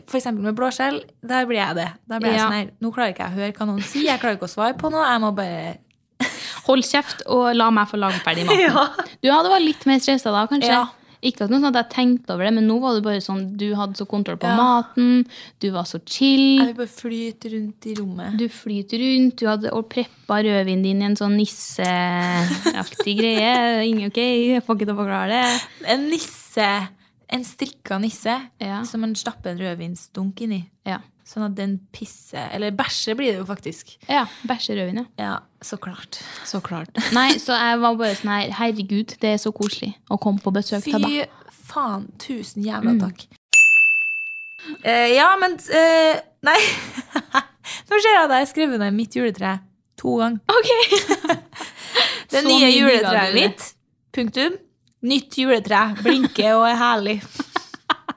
[0.06, 1.88] for eksempel med blåskjell, der blir jeg det.
[2.10, 4.20] Der blir jeg sånn her Nå klarer ikke jeg å høre hva noen sier, jeg
[4.22, 5.06] klarer ikke å svare på noe.
[5.08, 5.62] Jeg må bare
[6.66, 9.06] Hold kjeft og la meg få lage ferdig maten.
[9.22, 10.70] Du hadde vært litt mer stressa da, kanskje?
[10.70, 10.84] Ja.
[11.22, 13.44] Ikke at noe sånn at jeg tenkte over det, men nå var det bare sånn
[13.56, 14.56] du hadde så kontroll på Ja.
[14.58, 15.20] maten,
[15.62, 16.58] du var så chill.
[16.58, 18.34] Jeg vil bare flyte rundt i rommet.
[18.40, 23.52] Du flyter rundt, du hadde og preppa rødvinen din i en sånn nisseaktig greie.
[23.88, 25.86] Ingen, ok, jeg får ikke til å forklare det.
[25.94, 26.68] En nisse,
[27.32, 28.82] en strikka nisse, Ja.
[28.88, 30.62] som man stapper en rødvinsdunk inn i.
[30.90, 30.98] Ja,
[31.32, 33.94] Sånn at den pisser Eller bæsjer blir det jo faktisk.
[34.08, 35.06] ja bæsje rødvin, ja.
[35.22, 36.20] Ja, så klart.
[36.44, 36.92] Så klart.
[37.16, 40.52] Nei, så jeg var bare sånn her, herregud, det er så koselig å komme på
[40.52, 41.30] besøk til deg.
[41.32, 42.10] Fy faen.
[42.20, 43.24] Tusen jævla takk.
[44.84, 46.58] Eh, ja, men uh, Nei.
[47.88, 49.56] Nå ser jeg at jeg har skrevet ned mitt juletre
[49.98, 50.42] to ganger.
[50.50, 51.40] Ok.
[52.32, 53.64] Det nye juletreet mitt.
[54.14, 54.54] Punktum.
[55.04, 55.82] Nytt juletre.
[56.00, 57.16] Blinker og er herlig.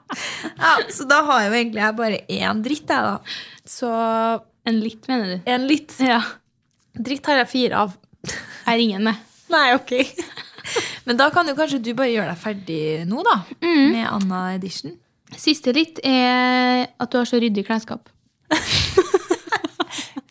[0.62, 3.16] ja, så da har jo egentlig jeg bare én dritt, jeg, da.
[3.66, 3.90] Så
[4.66, 5.40] En litt, mener du?
[5.50, 6.20] en litt Ja.
[6.98, 7.96] dritt har jeg fire av.
[8.66, 9.16] Jeg ringer med.
[9.54, 9.92] Nei, ok.
[11.06, 13.36] Men da kan jo kanskje du bare gjøre deg ferdig nå, da.
[13.62, 14.96] Med Anna Edition.
[15.38, 18.08] Siste litt er at du har så ryddig klesskap.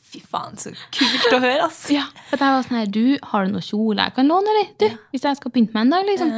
[0.06, 1.96] Fy faen, så kult å høre, altså.
[1.96, 4.70] Ja, for det var sånn her, du, har du noe kjole jeg kan låne, eller?
[4.80, 6.34] Du, hvis jeg skal pynte meg en dag, liksom.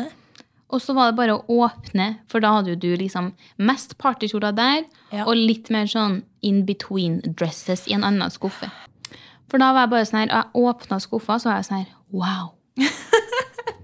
[0.69, 4.55] Og så var det bare å åpne, for da hadde jo du liksom mest partykjoler
[4.55, 5.23] der, Ja.
[5.23, 8.69] og litt mer sånn in between dresses i en annen skuffe.
[9.47, 11.85] For da var jeg bare sånn her, og jeg åpna skuffa, så var jeg sånn
[11.85, 12.51] her, wow.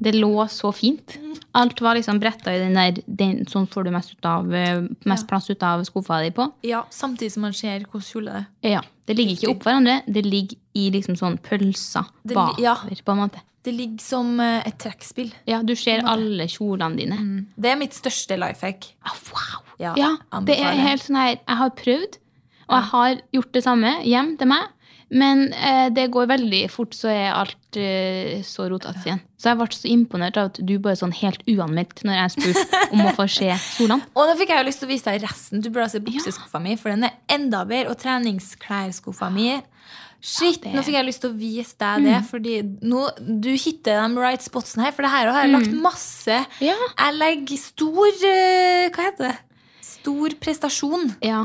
[0.03, 1.15] Det lå så fint.
[1.55, 5.23] Alt var liksom bretta i den der, den, sånn får du mest, ut av, mest
[5.23, 5.27] ja.
[5.29, 6.49] plass ut av skuffa di på.
[6.65, 8.73] Ja, Samtidig som man ser hvordan kjole det er.
[8.73, 12.75] Ja, det ligger ikke opp hverandre, det ligger i liksom sånn pølser bakover, ja.
[13.05, 13.43] på en måte.
[13.63, 15.31] Det ligger som eh, et trekkspill.
[15.47, 17.17] Ja, du ser alle kjolene dine.
[17.55, 18.89] Det er mitt største life hack.
[19.07, 19.63] Ah, wow!
[19.79, 20.11] Ja, Ja,
[20.45, 22.17] det er helt sånn her, jeg har prøvd,
[22.67, 24.67] og jeg har gjort det samme hjem til meg,
[25.13, 29.19] men eh, det går veldig fort, så er alt eh, så rotete igjen.
[29.37, 32.79] Så jeg ble så imponert av at du bare sånn helt uanmeldt når jeg spurte
[32.95, 34.07] om å få se kjolene.
[34.17, 35.61] Og nå fikk jeg jo lyst til å vise deg resten.
[35.61, 37.91] Du burde se bukseskuffa mi, for den er enda bedre.
[37.93, 39.51] Og treningsklærskuffa mi.
[40.23, 42.53] Shit, det- Nå fikk jeg lyst til å vise deg det, fordi
[42.87, 43.01] nå,
[43.41, 44.93] du hitter de right spotsene her.
[44.95, 46.75] For det her har jeg lagt masse Ja.
[46.97, 49.37] Jeg legger stor eh, Hva heter det?
[49.83, 51.41] Stor prestasjon Ja,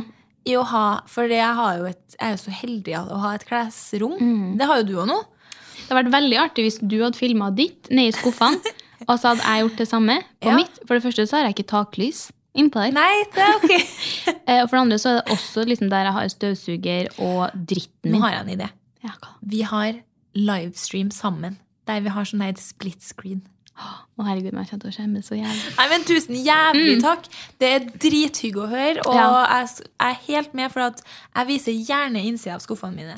[0.47, 3.35] i å ha For jeg, har jo et, jeg er jo så heldig å ha
[3.35, 4.15] et klesrom.
[4.21, 4.57] Mm.
[4.59, 5.19] Det har jo du òg nå.
[5.25, 8.63] det hadde vært veldig artig hvis du hadde filma ditt nede i skuffene,
[9.09, 10.57] og så hadde jeg gjort det samme på Ja.
[10.57, 10.79] mitt.
[10.87, 12.93] For det første så har jeg ikke taklys innpå der.
[12.97, 13.75] Nei, det er ok.
[14.49, 17.51] Eh, Og for det andre så er det også liksom der jeg har støvsuger og
[17.69, 18.69] dritten Nå har jeg en idé.
[19.05, 19.11] Ja?
[19.45, 19.99] Vi har
[20.35, 21.59] livestream sammen.
[21.87, 23.43] Der vi har sånn her split screen.
[23.79, 25.75] Å herregud, jeg kommer til å skjemme så jævlig.
[25.77, 27.29] Nei, men Tusen jævlig takk.
[27.61, 29.05] Det er drithygg å høre.
[29.05, 29.21] Og Mm.
[29.21, 29.29] Ja.
[29.53, 31.03] jeg jeg er helt med for at
[31.37, 33.15] jeg viser gjerne innsida av skuffene mine.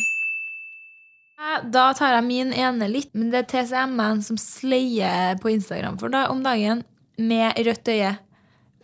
[1.41, 5.99] Eh, Da tar jeg min ene litt, men det er TCM-en som sleier på Instagram
[5.99, 6.85] for da, om dagen
[7.17, 8.19] med rødt øye.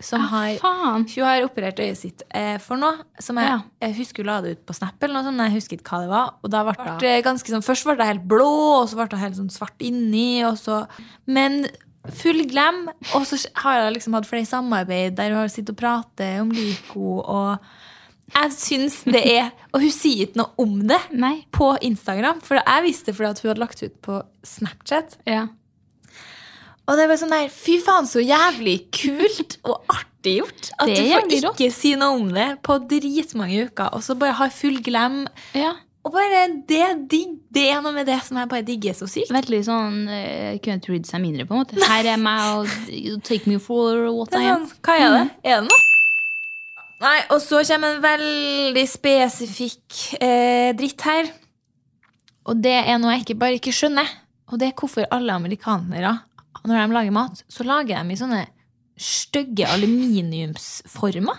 [0.00, 1.06] Som har Faen!
[1.08, 2.98] Hun har operert øyet sitt eh, for noe.
[3.18, 3.60] Som jeg, Ja.
[3.80, 5.88] jeg husker hun la det ut på Snap, eller noe sånt, men jeg husker ikke
[5.94, 6.34] hva det var.
[6.44, 8.50] Og da ble det ganske sånn, Først ble det helt blå,
[8.82, 10.44] og så ble det helt sånn svart inni.
[10.44, 10.82] Og så,
[11.26, 11.64] men
[12.12, 12.84] full glem.
[13.16, 16.52] Og så har jeg liksom hatt flere samarbeid der hun har sittet og pratet om
[16.54, 17.22] Lyco.
[17.24, 17.58] Og
[18.36, 21.46] jeg syns det er Og hun sier ikke noe om det Nei.
[21.52, 22.40] på Instagram.
[22.44, 25.16] For jeg visste fordi at hun hadde lagt ut på Snapchat.
[25.26, 25.46] Ja.
[26.86, 30.68] Og det var sånn der, fy faen, så jævlig kult og artig gjort.
[30.76, 31.58] At du får jævlig rått.
[31.58, 35.24] ikke si noe om det på dritmange uker, og så bare har full glem.
[35.58, 35.74] Ja.
[36.06, 36.84] Og bare det,
[37.50, 39.32] det er noe med det som jeg bare digger så sykt.
[39.34, 41.80] Veldig sånn uh, Kunne ikke brydd seg mindre, på en måte.
[41.82, 42.70] Her er meg,
[43.10, 44.68] og take me for what I am.
[44.86, 45.24] hva er det?
[45.42, 45.82] Er det noe?
[47.02, 51.26] Nei, og så kommer en veldig spesifikk eh, dritt her.
[52.48, 54.08] Og det er noe jeg ikke, bare ikke skjønner.
[54.48, 56.14] Og det er hvorfor alle amerikanere,
[56.66, 58.46] når de lager mat, så lager de i sånne
[58.98, 61.36] stygge aluminiumsformer.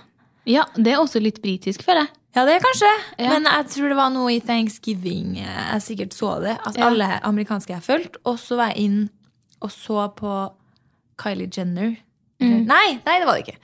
[0.47, 2.13] Ja, det er også litt britisk, føler jeg.
[2.38, 2.91] Ja, det er kanskje.
[3.17, 3.32] Ja.
[3.34, 6.53] Men jeg tror det var noe i Thanksgiving eh, jeg sikkert så det.
[6.69, 6.86] At Ja.
[6.88, 8.21] alle amerikanske jeg fulgte.
[8.30, 9.09] Og så var jeg inn
[9.61, 10.36] og så på
[11.17, 11.95] Kylie Jenner.
[12.39, 12.67] Mm.
[12.69, 13.57] Nei, nei, det var det ikke.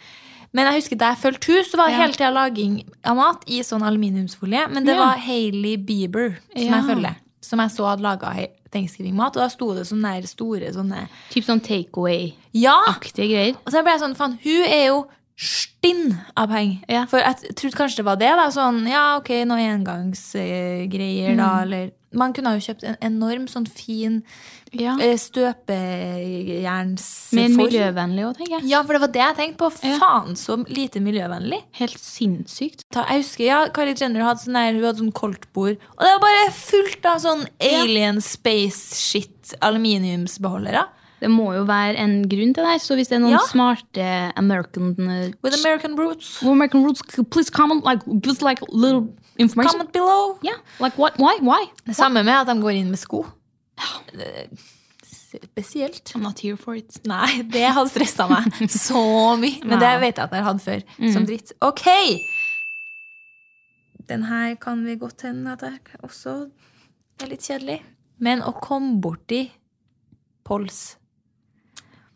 [0.53, 2.01] Men jeg husker da jeg fulgte henne, så var det Ja.
[2.01, 4.67] hele tida laging av mat i sånn aluminiumsfolie.
[4.73, 5.05] Men det Ja.
[5.05, 7.15] var Hailey Bieber som jeg følger.
[7.41, 8.33] Som jeg så hadde laga
[8.73, 9.37] Thanksgiving-mat.
[9.37, 12.79] Og da sto det sånne store sånne Typ sånn takeaway-aktige Ja!
[12.93, 13.55] greier.
[13.63, 15.03] Og så ble jeg sånn, faen, hun er jo
[15.35, 16.83] stinn av penger.
[16.87, 17.05] Ja.
[17.09, 18.29] For jeg trodde kanskje det var det.
[18.37, 21.49] da, Sånn, ja, ok, noen engangsgreier, da.
[21.65, 24.19] Eller Man kunne ha jo kjøpt en enorm sånn fin
[24.71, 24.93] Ja.
[25.01, 27.39] eh, støpejernsform.
[27.39, 28.67] Mer miljøvennlig òg, tenker jeg.
[28.69, 29.69] Ja, for det var det jeg tenkte på.
[29.85, 29.97] Ja.
[30.01, 31.61] Faen, så lite miljøvennlig.
[31.79, 32.83] Helt sinnssykt.
[32.93, 36.11] Ta, jeg husker, ja, Kylie Jenner hadde sånn der, hun hadde sånn koldtbord, og det
[36.13, 40.85] var bare fullt av sånn alien space shit aluminiumsbeholdere.
[41.23, 42.81] Det må jo være en grunn til det her.
[42.83, 43.41] Så hvis det er noen Ja.
[43.47, 44.07] smarte
[44.41, 46.41] American uh, With American roots.
[46.43, 47.01] American roots,
[47.31, 49.05] please comment, like, give us like little
[49.39, 49.71] information.
[49.79, 50.37] Comment below.
[50.43, 51.69] Yeah, like what, why, why?
[51.87, 53.23] Det samme med at de går inn med sko.
[53.79, 54.43] Ja.
[55.33, 56.11] Spesielt.
[56.15, 56.99] I'm not here for it.
[57.09, 59.01] Nei, det hadde stressa meg så
[59.41, 59.63] mye.
[59.65, 60.83] Men det vet jeg at jeg har hatt før.
[61.15, 61.53] Som dritt.
[61.65, 61.87] Ok!
[64.09, 66.35] Den her kan vi godt hende at jeg også
[67.23, 67.79] er litt kjedelig.
[68.19, 69.45] Men å komme borti
[70.43, 70.97] Pols,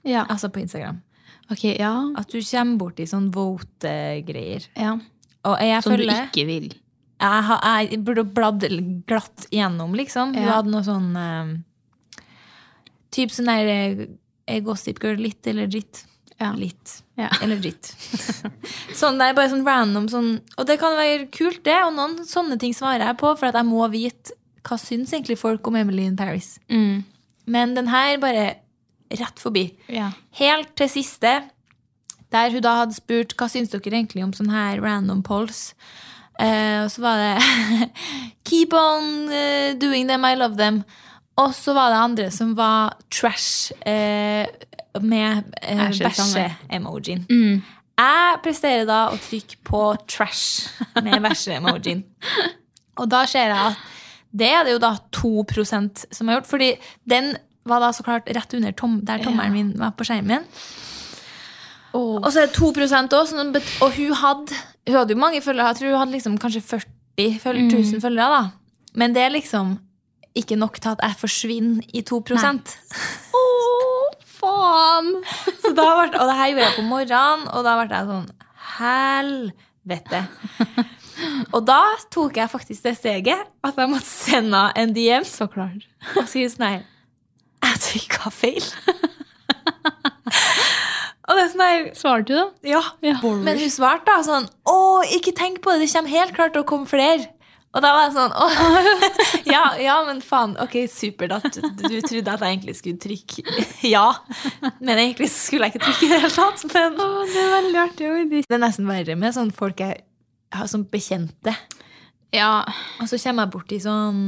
[0.08, 0.26] Ja.
[0.30, 1.02] altså på Instagram
[1.52, 1.94] Ok, ja.
[2.20, 4.66] At du kommer borti sånn vote-greier.
[4.76, 4.98] ja.
[5.48, 6.66] Og jeg Som du ikke vil.
[7.22, 8.66] jeg, har, jeg burde bladd
[9.08, 10.34] glatt gjennom, liksom.
[10.36, 10.58] Hun Ja.
[10.58, 11.54] hadde noe sånn uh,
[13.16, 14.08] Typ sånn der
[14.50, 16.04] uh, Gossip Girl, litt eller dritt.
[16.38, 16.52] Ja.
[16.54, 16.98] Litt.
[17.18, 17.30] Ja.
[17.42, 17.88] Eller dritt.
[19.00, 20.28] sånn, det er bare sånn random sånn
[20.60, 21.78] Og det kan være kult, det.
[21.88, 24.36] Og noen sånne ting svarer jeg på, for at jeg må vite
[24.68, 26.58] hva syns egentlig folk om Emily in Paris.
[26.70, 27.06] Mm.
[27.48, 28.58] Men den her bare
[29.10, 29.70] rett forbi.
[29.92, 30.12] Ja.
[30.40, 31.34] Helt til siste,
[32.34, 35.72] der hun da hadde spurt hva syns dere egentlig om sånn her random polls.
[36.38, 37.90] Eh, og så var det
[38.48, 40.84] Keep on eh, doing them, I love them.
[41.38, 44.46] Og så var det andre som var trash eh,
[45.02, 47.26] med eh, Æsj, bæsje-emojien.
[47.30, 47.62] Mm.
[47.98, 50.70] Jeg presterer da å trykke på trash
[51.02, 52.04] med bæsje-emojien.
[53.02, 53.86] Og da ser jeg at
[54.38, 56.50] det er det jo da 2 som har gjort.
[56.50, 56.72] Fordi
[57.10, 57.36] den
[57.70, 60.46] var da så klart rett under tom, der tommelen min var på skjermen.
[61.94, 64.54] Og, Og så er det 2 også, og hun hadde,
[64.88, 65.68] hun hadde jo mange følgere.
[65.72, 67.72] Jeg tror hun hadde liksom kanskje 40 føl- Mm.
[67.74, 68.30] 000 følgere.
[68.30, 68.52] da.
[68.94, 69.80] Men det er liksom
[70.36, 72.62] ikke nok til at jeg forsvinner i 2 Å,
[73.34, 73.44] Å,
[74.26, 75.24] faen!
[75.64, 78.30] Så da ble, Og det her gjorde jeg på morgenen, og da ble jeg sånn
[78.78, 80.28] Helvete.
[81.54, 81.80] Og da
[82.14, 85.82] tok jeg faktisk det steget at jeg måtte sende en DM Så klart.
[86.16, 86.84] og skrive sånn her
[87.66, 88.68] Jeg trykka feil.
[91.28, 92.46] og det er sånn der Svarte du, da?
[92.68, 92.84] Ja.
[93.06, 93.18] Ja.
[93.24, 94.78] Men hun svarte da sånn Å,
[95.18, 97.30] ikke tenk på det, det kommer helt klart til å komme flere.
[97.76, 98.46] Og da var jeg sånn Å,
[99.56, 100.56] ja, ja, men faen.
[100.64, 103.44] Ok, supert at du, du trodde at jeg egentlig skulle trykke
[103.96, 104.08] ja.
[104.80, 106.68] Men egentlig skulle jeg ikke trykke i det hele tatt.
[106.74, 108.14] Men det er veldig artig.
[108.48, 110.04] det er nesten verre med sånn folk jeg
[110.56, 111.54] har som bekjente.
[112.36, 112.64] Ja.
[113.02, 114.22] Og så kommer jeg borti sånn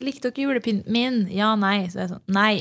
[0.00, 1.22] Likte dere julepynten min?
[1.32, 1.84] Ja, nei.
[1.92, 2.60] Så er jeg sånn Nei.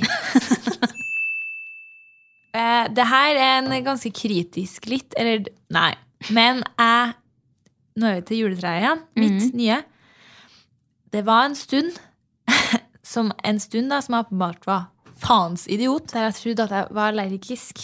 [2.60, 5.94] eh, det her er en ganske kritisk litt Eller nei.
[6.36, 7.16] Men jeg
[8.00, 9.02] Nå er vi til juletreet igjen.
[9.20, 9.82] Mitt nye.
[11.12, 11.98] Det var en stund
[13.14, 14.86] som en stund da, som jeg åpenbart var
[15.20, 17.82] faens idiot, der jeg trodde at jeg var allergisk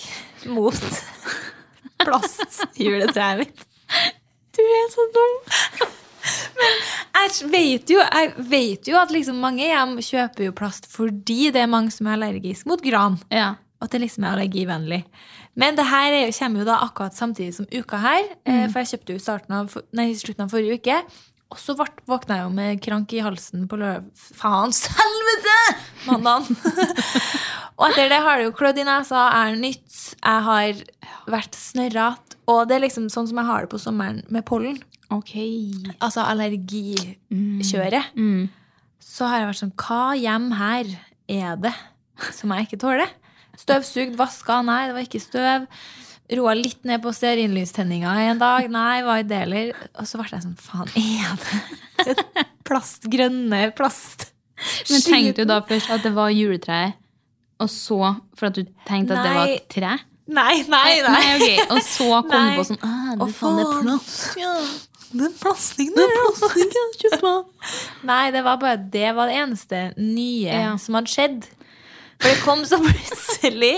[0.47, 1.01] mot
[2.05, 3.65] plastjuletreet mitt.
[4.55, 5.94] Du er så dum.
[7.15, 11.63] Jeg vet jo, jeg vet jo at liksom mange hjem kjøper jo plast fordi det
[11.63, 13.17] er mange som er allergisk mot gran.
[13.33, 13.55] Ja.
[13.83, 15.01] At det liksom er allergivennlig.
[15.59, 18.23] Men det her er, jo- kommer jo da akkurat samtidig som uka her.
[18.47, 18.69] Mm.
[18.71, 20.97] For jeg kjøpte jo starten av, nei, slutten av forrige uke.
[21.53, 24.07] Og så våkna jeg jo med krank i halsen på lørdag.
[24.35, 25.57] Faens helvete!
[26.07, 26.57] Mandagen.
[27.77, 29.99] og etter det har det jo klødd i nesa, er nytt.
[30.17, 30.81] Jeg har
[31.31, 32.39] vært snørrete.
[32.51, 34.75] Og det er liksom sånn som jeg har det på sommeren med pollen.
[35.13, 35.35] Ok.
[35.99, 38.15] Altså allergikjøret.
[38.17, 38.47] Mm.
[39.05, 40.89] Så har jeg vært sånn Hva hjem her
[41.29, 41.75] er det
[42.33, 43.11] som jeg ikke tåler?
[43.55, 45.67] Støvsugd, vaska, nei, det var ikke støv.
[46.35, 48.67] Roa litt ned på stearinlystenninga en dag.
[48.73, 49.75] Nei, var i deler.
[49.93, 52.25] Og så ble jeg sånn, faen, er det
[52.67, 54.31] plast, grønne plast?
[54.89, 56.97] Men tenkte du da først at det var juletreet,
[57.61, 57.99] og så
[58.35, 59.93] for at du tenkte at det var et tre?
[60.25, 61.11] Nei, nei, nei.
[61.13, 61.57] Nei, okay.
[61.69, 64.39] Og så kom du på sånn ah, Å, det, faen, det er plast.
[64.41, 64.53] Ja,
[65.19, 66.09] den plastingen der.
[68.09, 70.75] Nei, det var bare det var det eneste nye Ja.
[70.81, 71.47] som hadde skjedd.
[72.19, 73.73] For det kom så plutselig.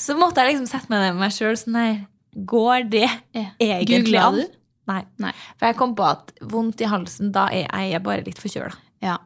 [0.00, 2.00] Så måtte jeg liksom sette meg ned med meg sjøl sånn her.
[2.48, 3.06] Går det
[3.36, 3.48] Ja.
[3.60, 4.40] egentlig an?
[4.88, 5.02] Nei.
[5.22, 5.30] Nei.
[5.60, 8.74] For jeg kom på at vondt i halsen, da er jeg bare litt forkjøla.
[9.04, 9.18] Ja.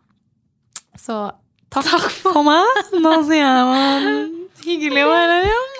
[1.01, 1.30] Så
[1.72, 2.66] takk, for meg.
[3.05, 4.11] Da sier jeg det var
[4.66, 5.76] hyggelig å være her igjen.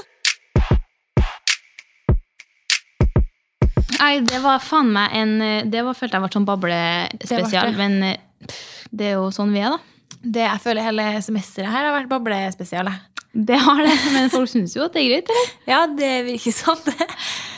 [3.99, 5.35] Nei, det var faen meg en
[5.71, 7.77] Det var, følte jeg var sånn bablespesial, det.
[7.81, 8.17] men eh,
[8.47, 9.79] pff, det er jo sånn vi er, da.
[10.27, 12.89] Det jeg føler hele semesteret her har vært bablespesial.
[13.37, 15.49] Det har det, men folk syns jo at det er greit, eller?
[15.73, 16.81] Ja, det virker sånn.
[16.87, 17.07] det.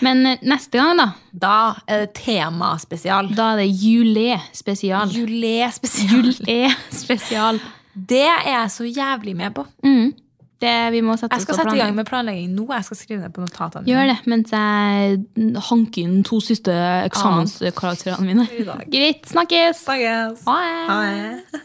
[0.03, 1.53] Men eh, neste gang, da, Da
[1.87, 3.31] er det temaspesial.
[3.39, 5.13] da er det julé-spesial.
[5.15, 6.33] Julé-spesial.
[6.33, 7.61] Julé-spesial.
[7.95, 9.65] Det er jeg så jævlig med på.
[9.87, 10.11] Mm.
[10.59, 12.67] Det vi må sette Jeg skal sette i gang med planlegging nå.
[12.75, 13.87] Jeg skal skrive ned på notatene.
[13.87, 15.21] Gjør det mens jeg
[15.69, 16.75] hanker inn to siste
[17.07, 18.49] eksamenskarakterene mine.
[18.91, 19.85] Greit, snakkes!
[19.87, 20.43] Snakkes.
[20.49, 21.63] Ha det.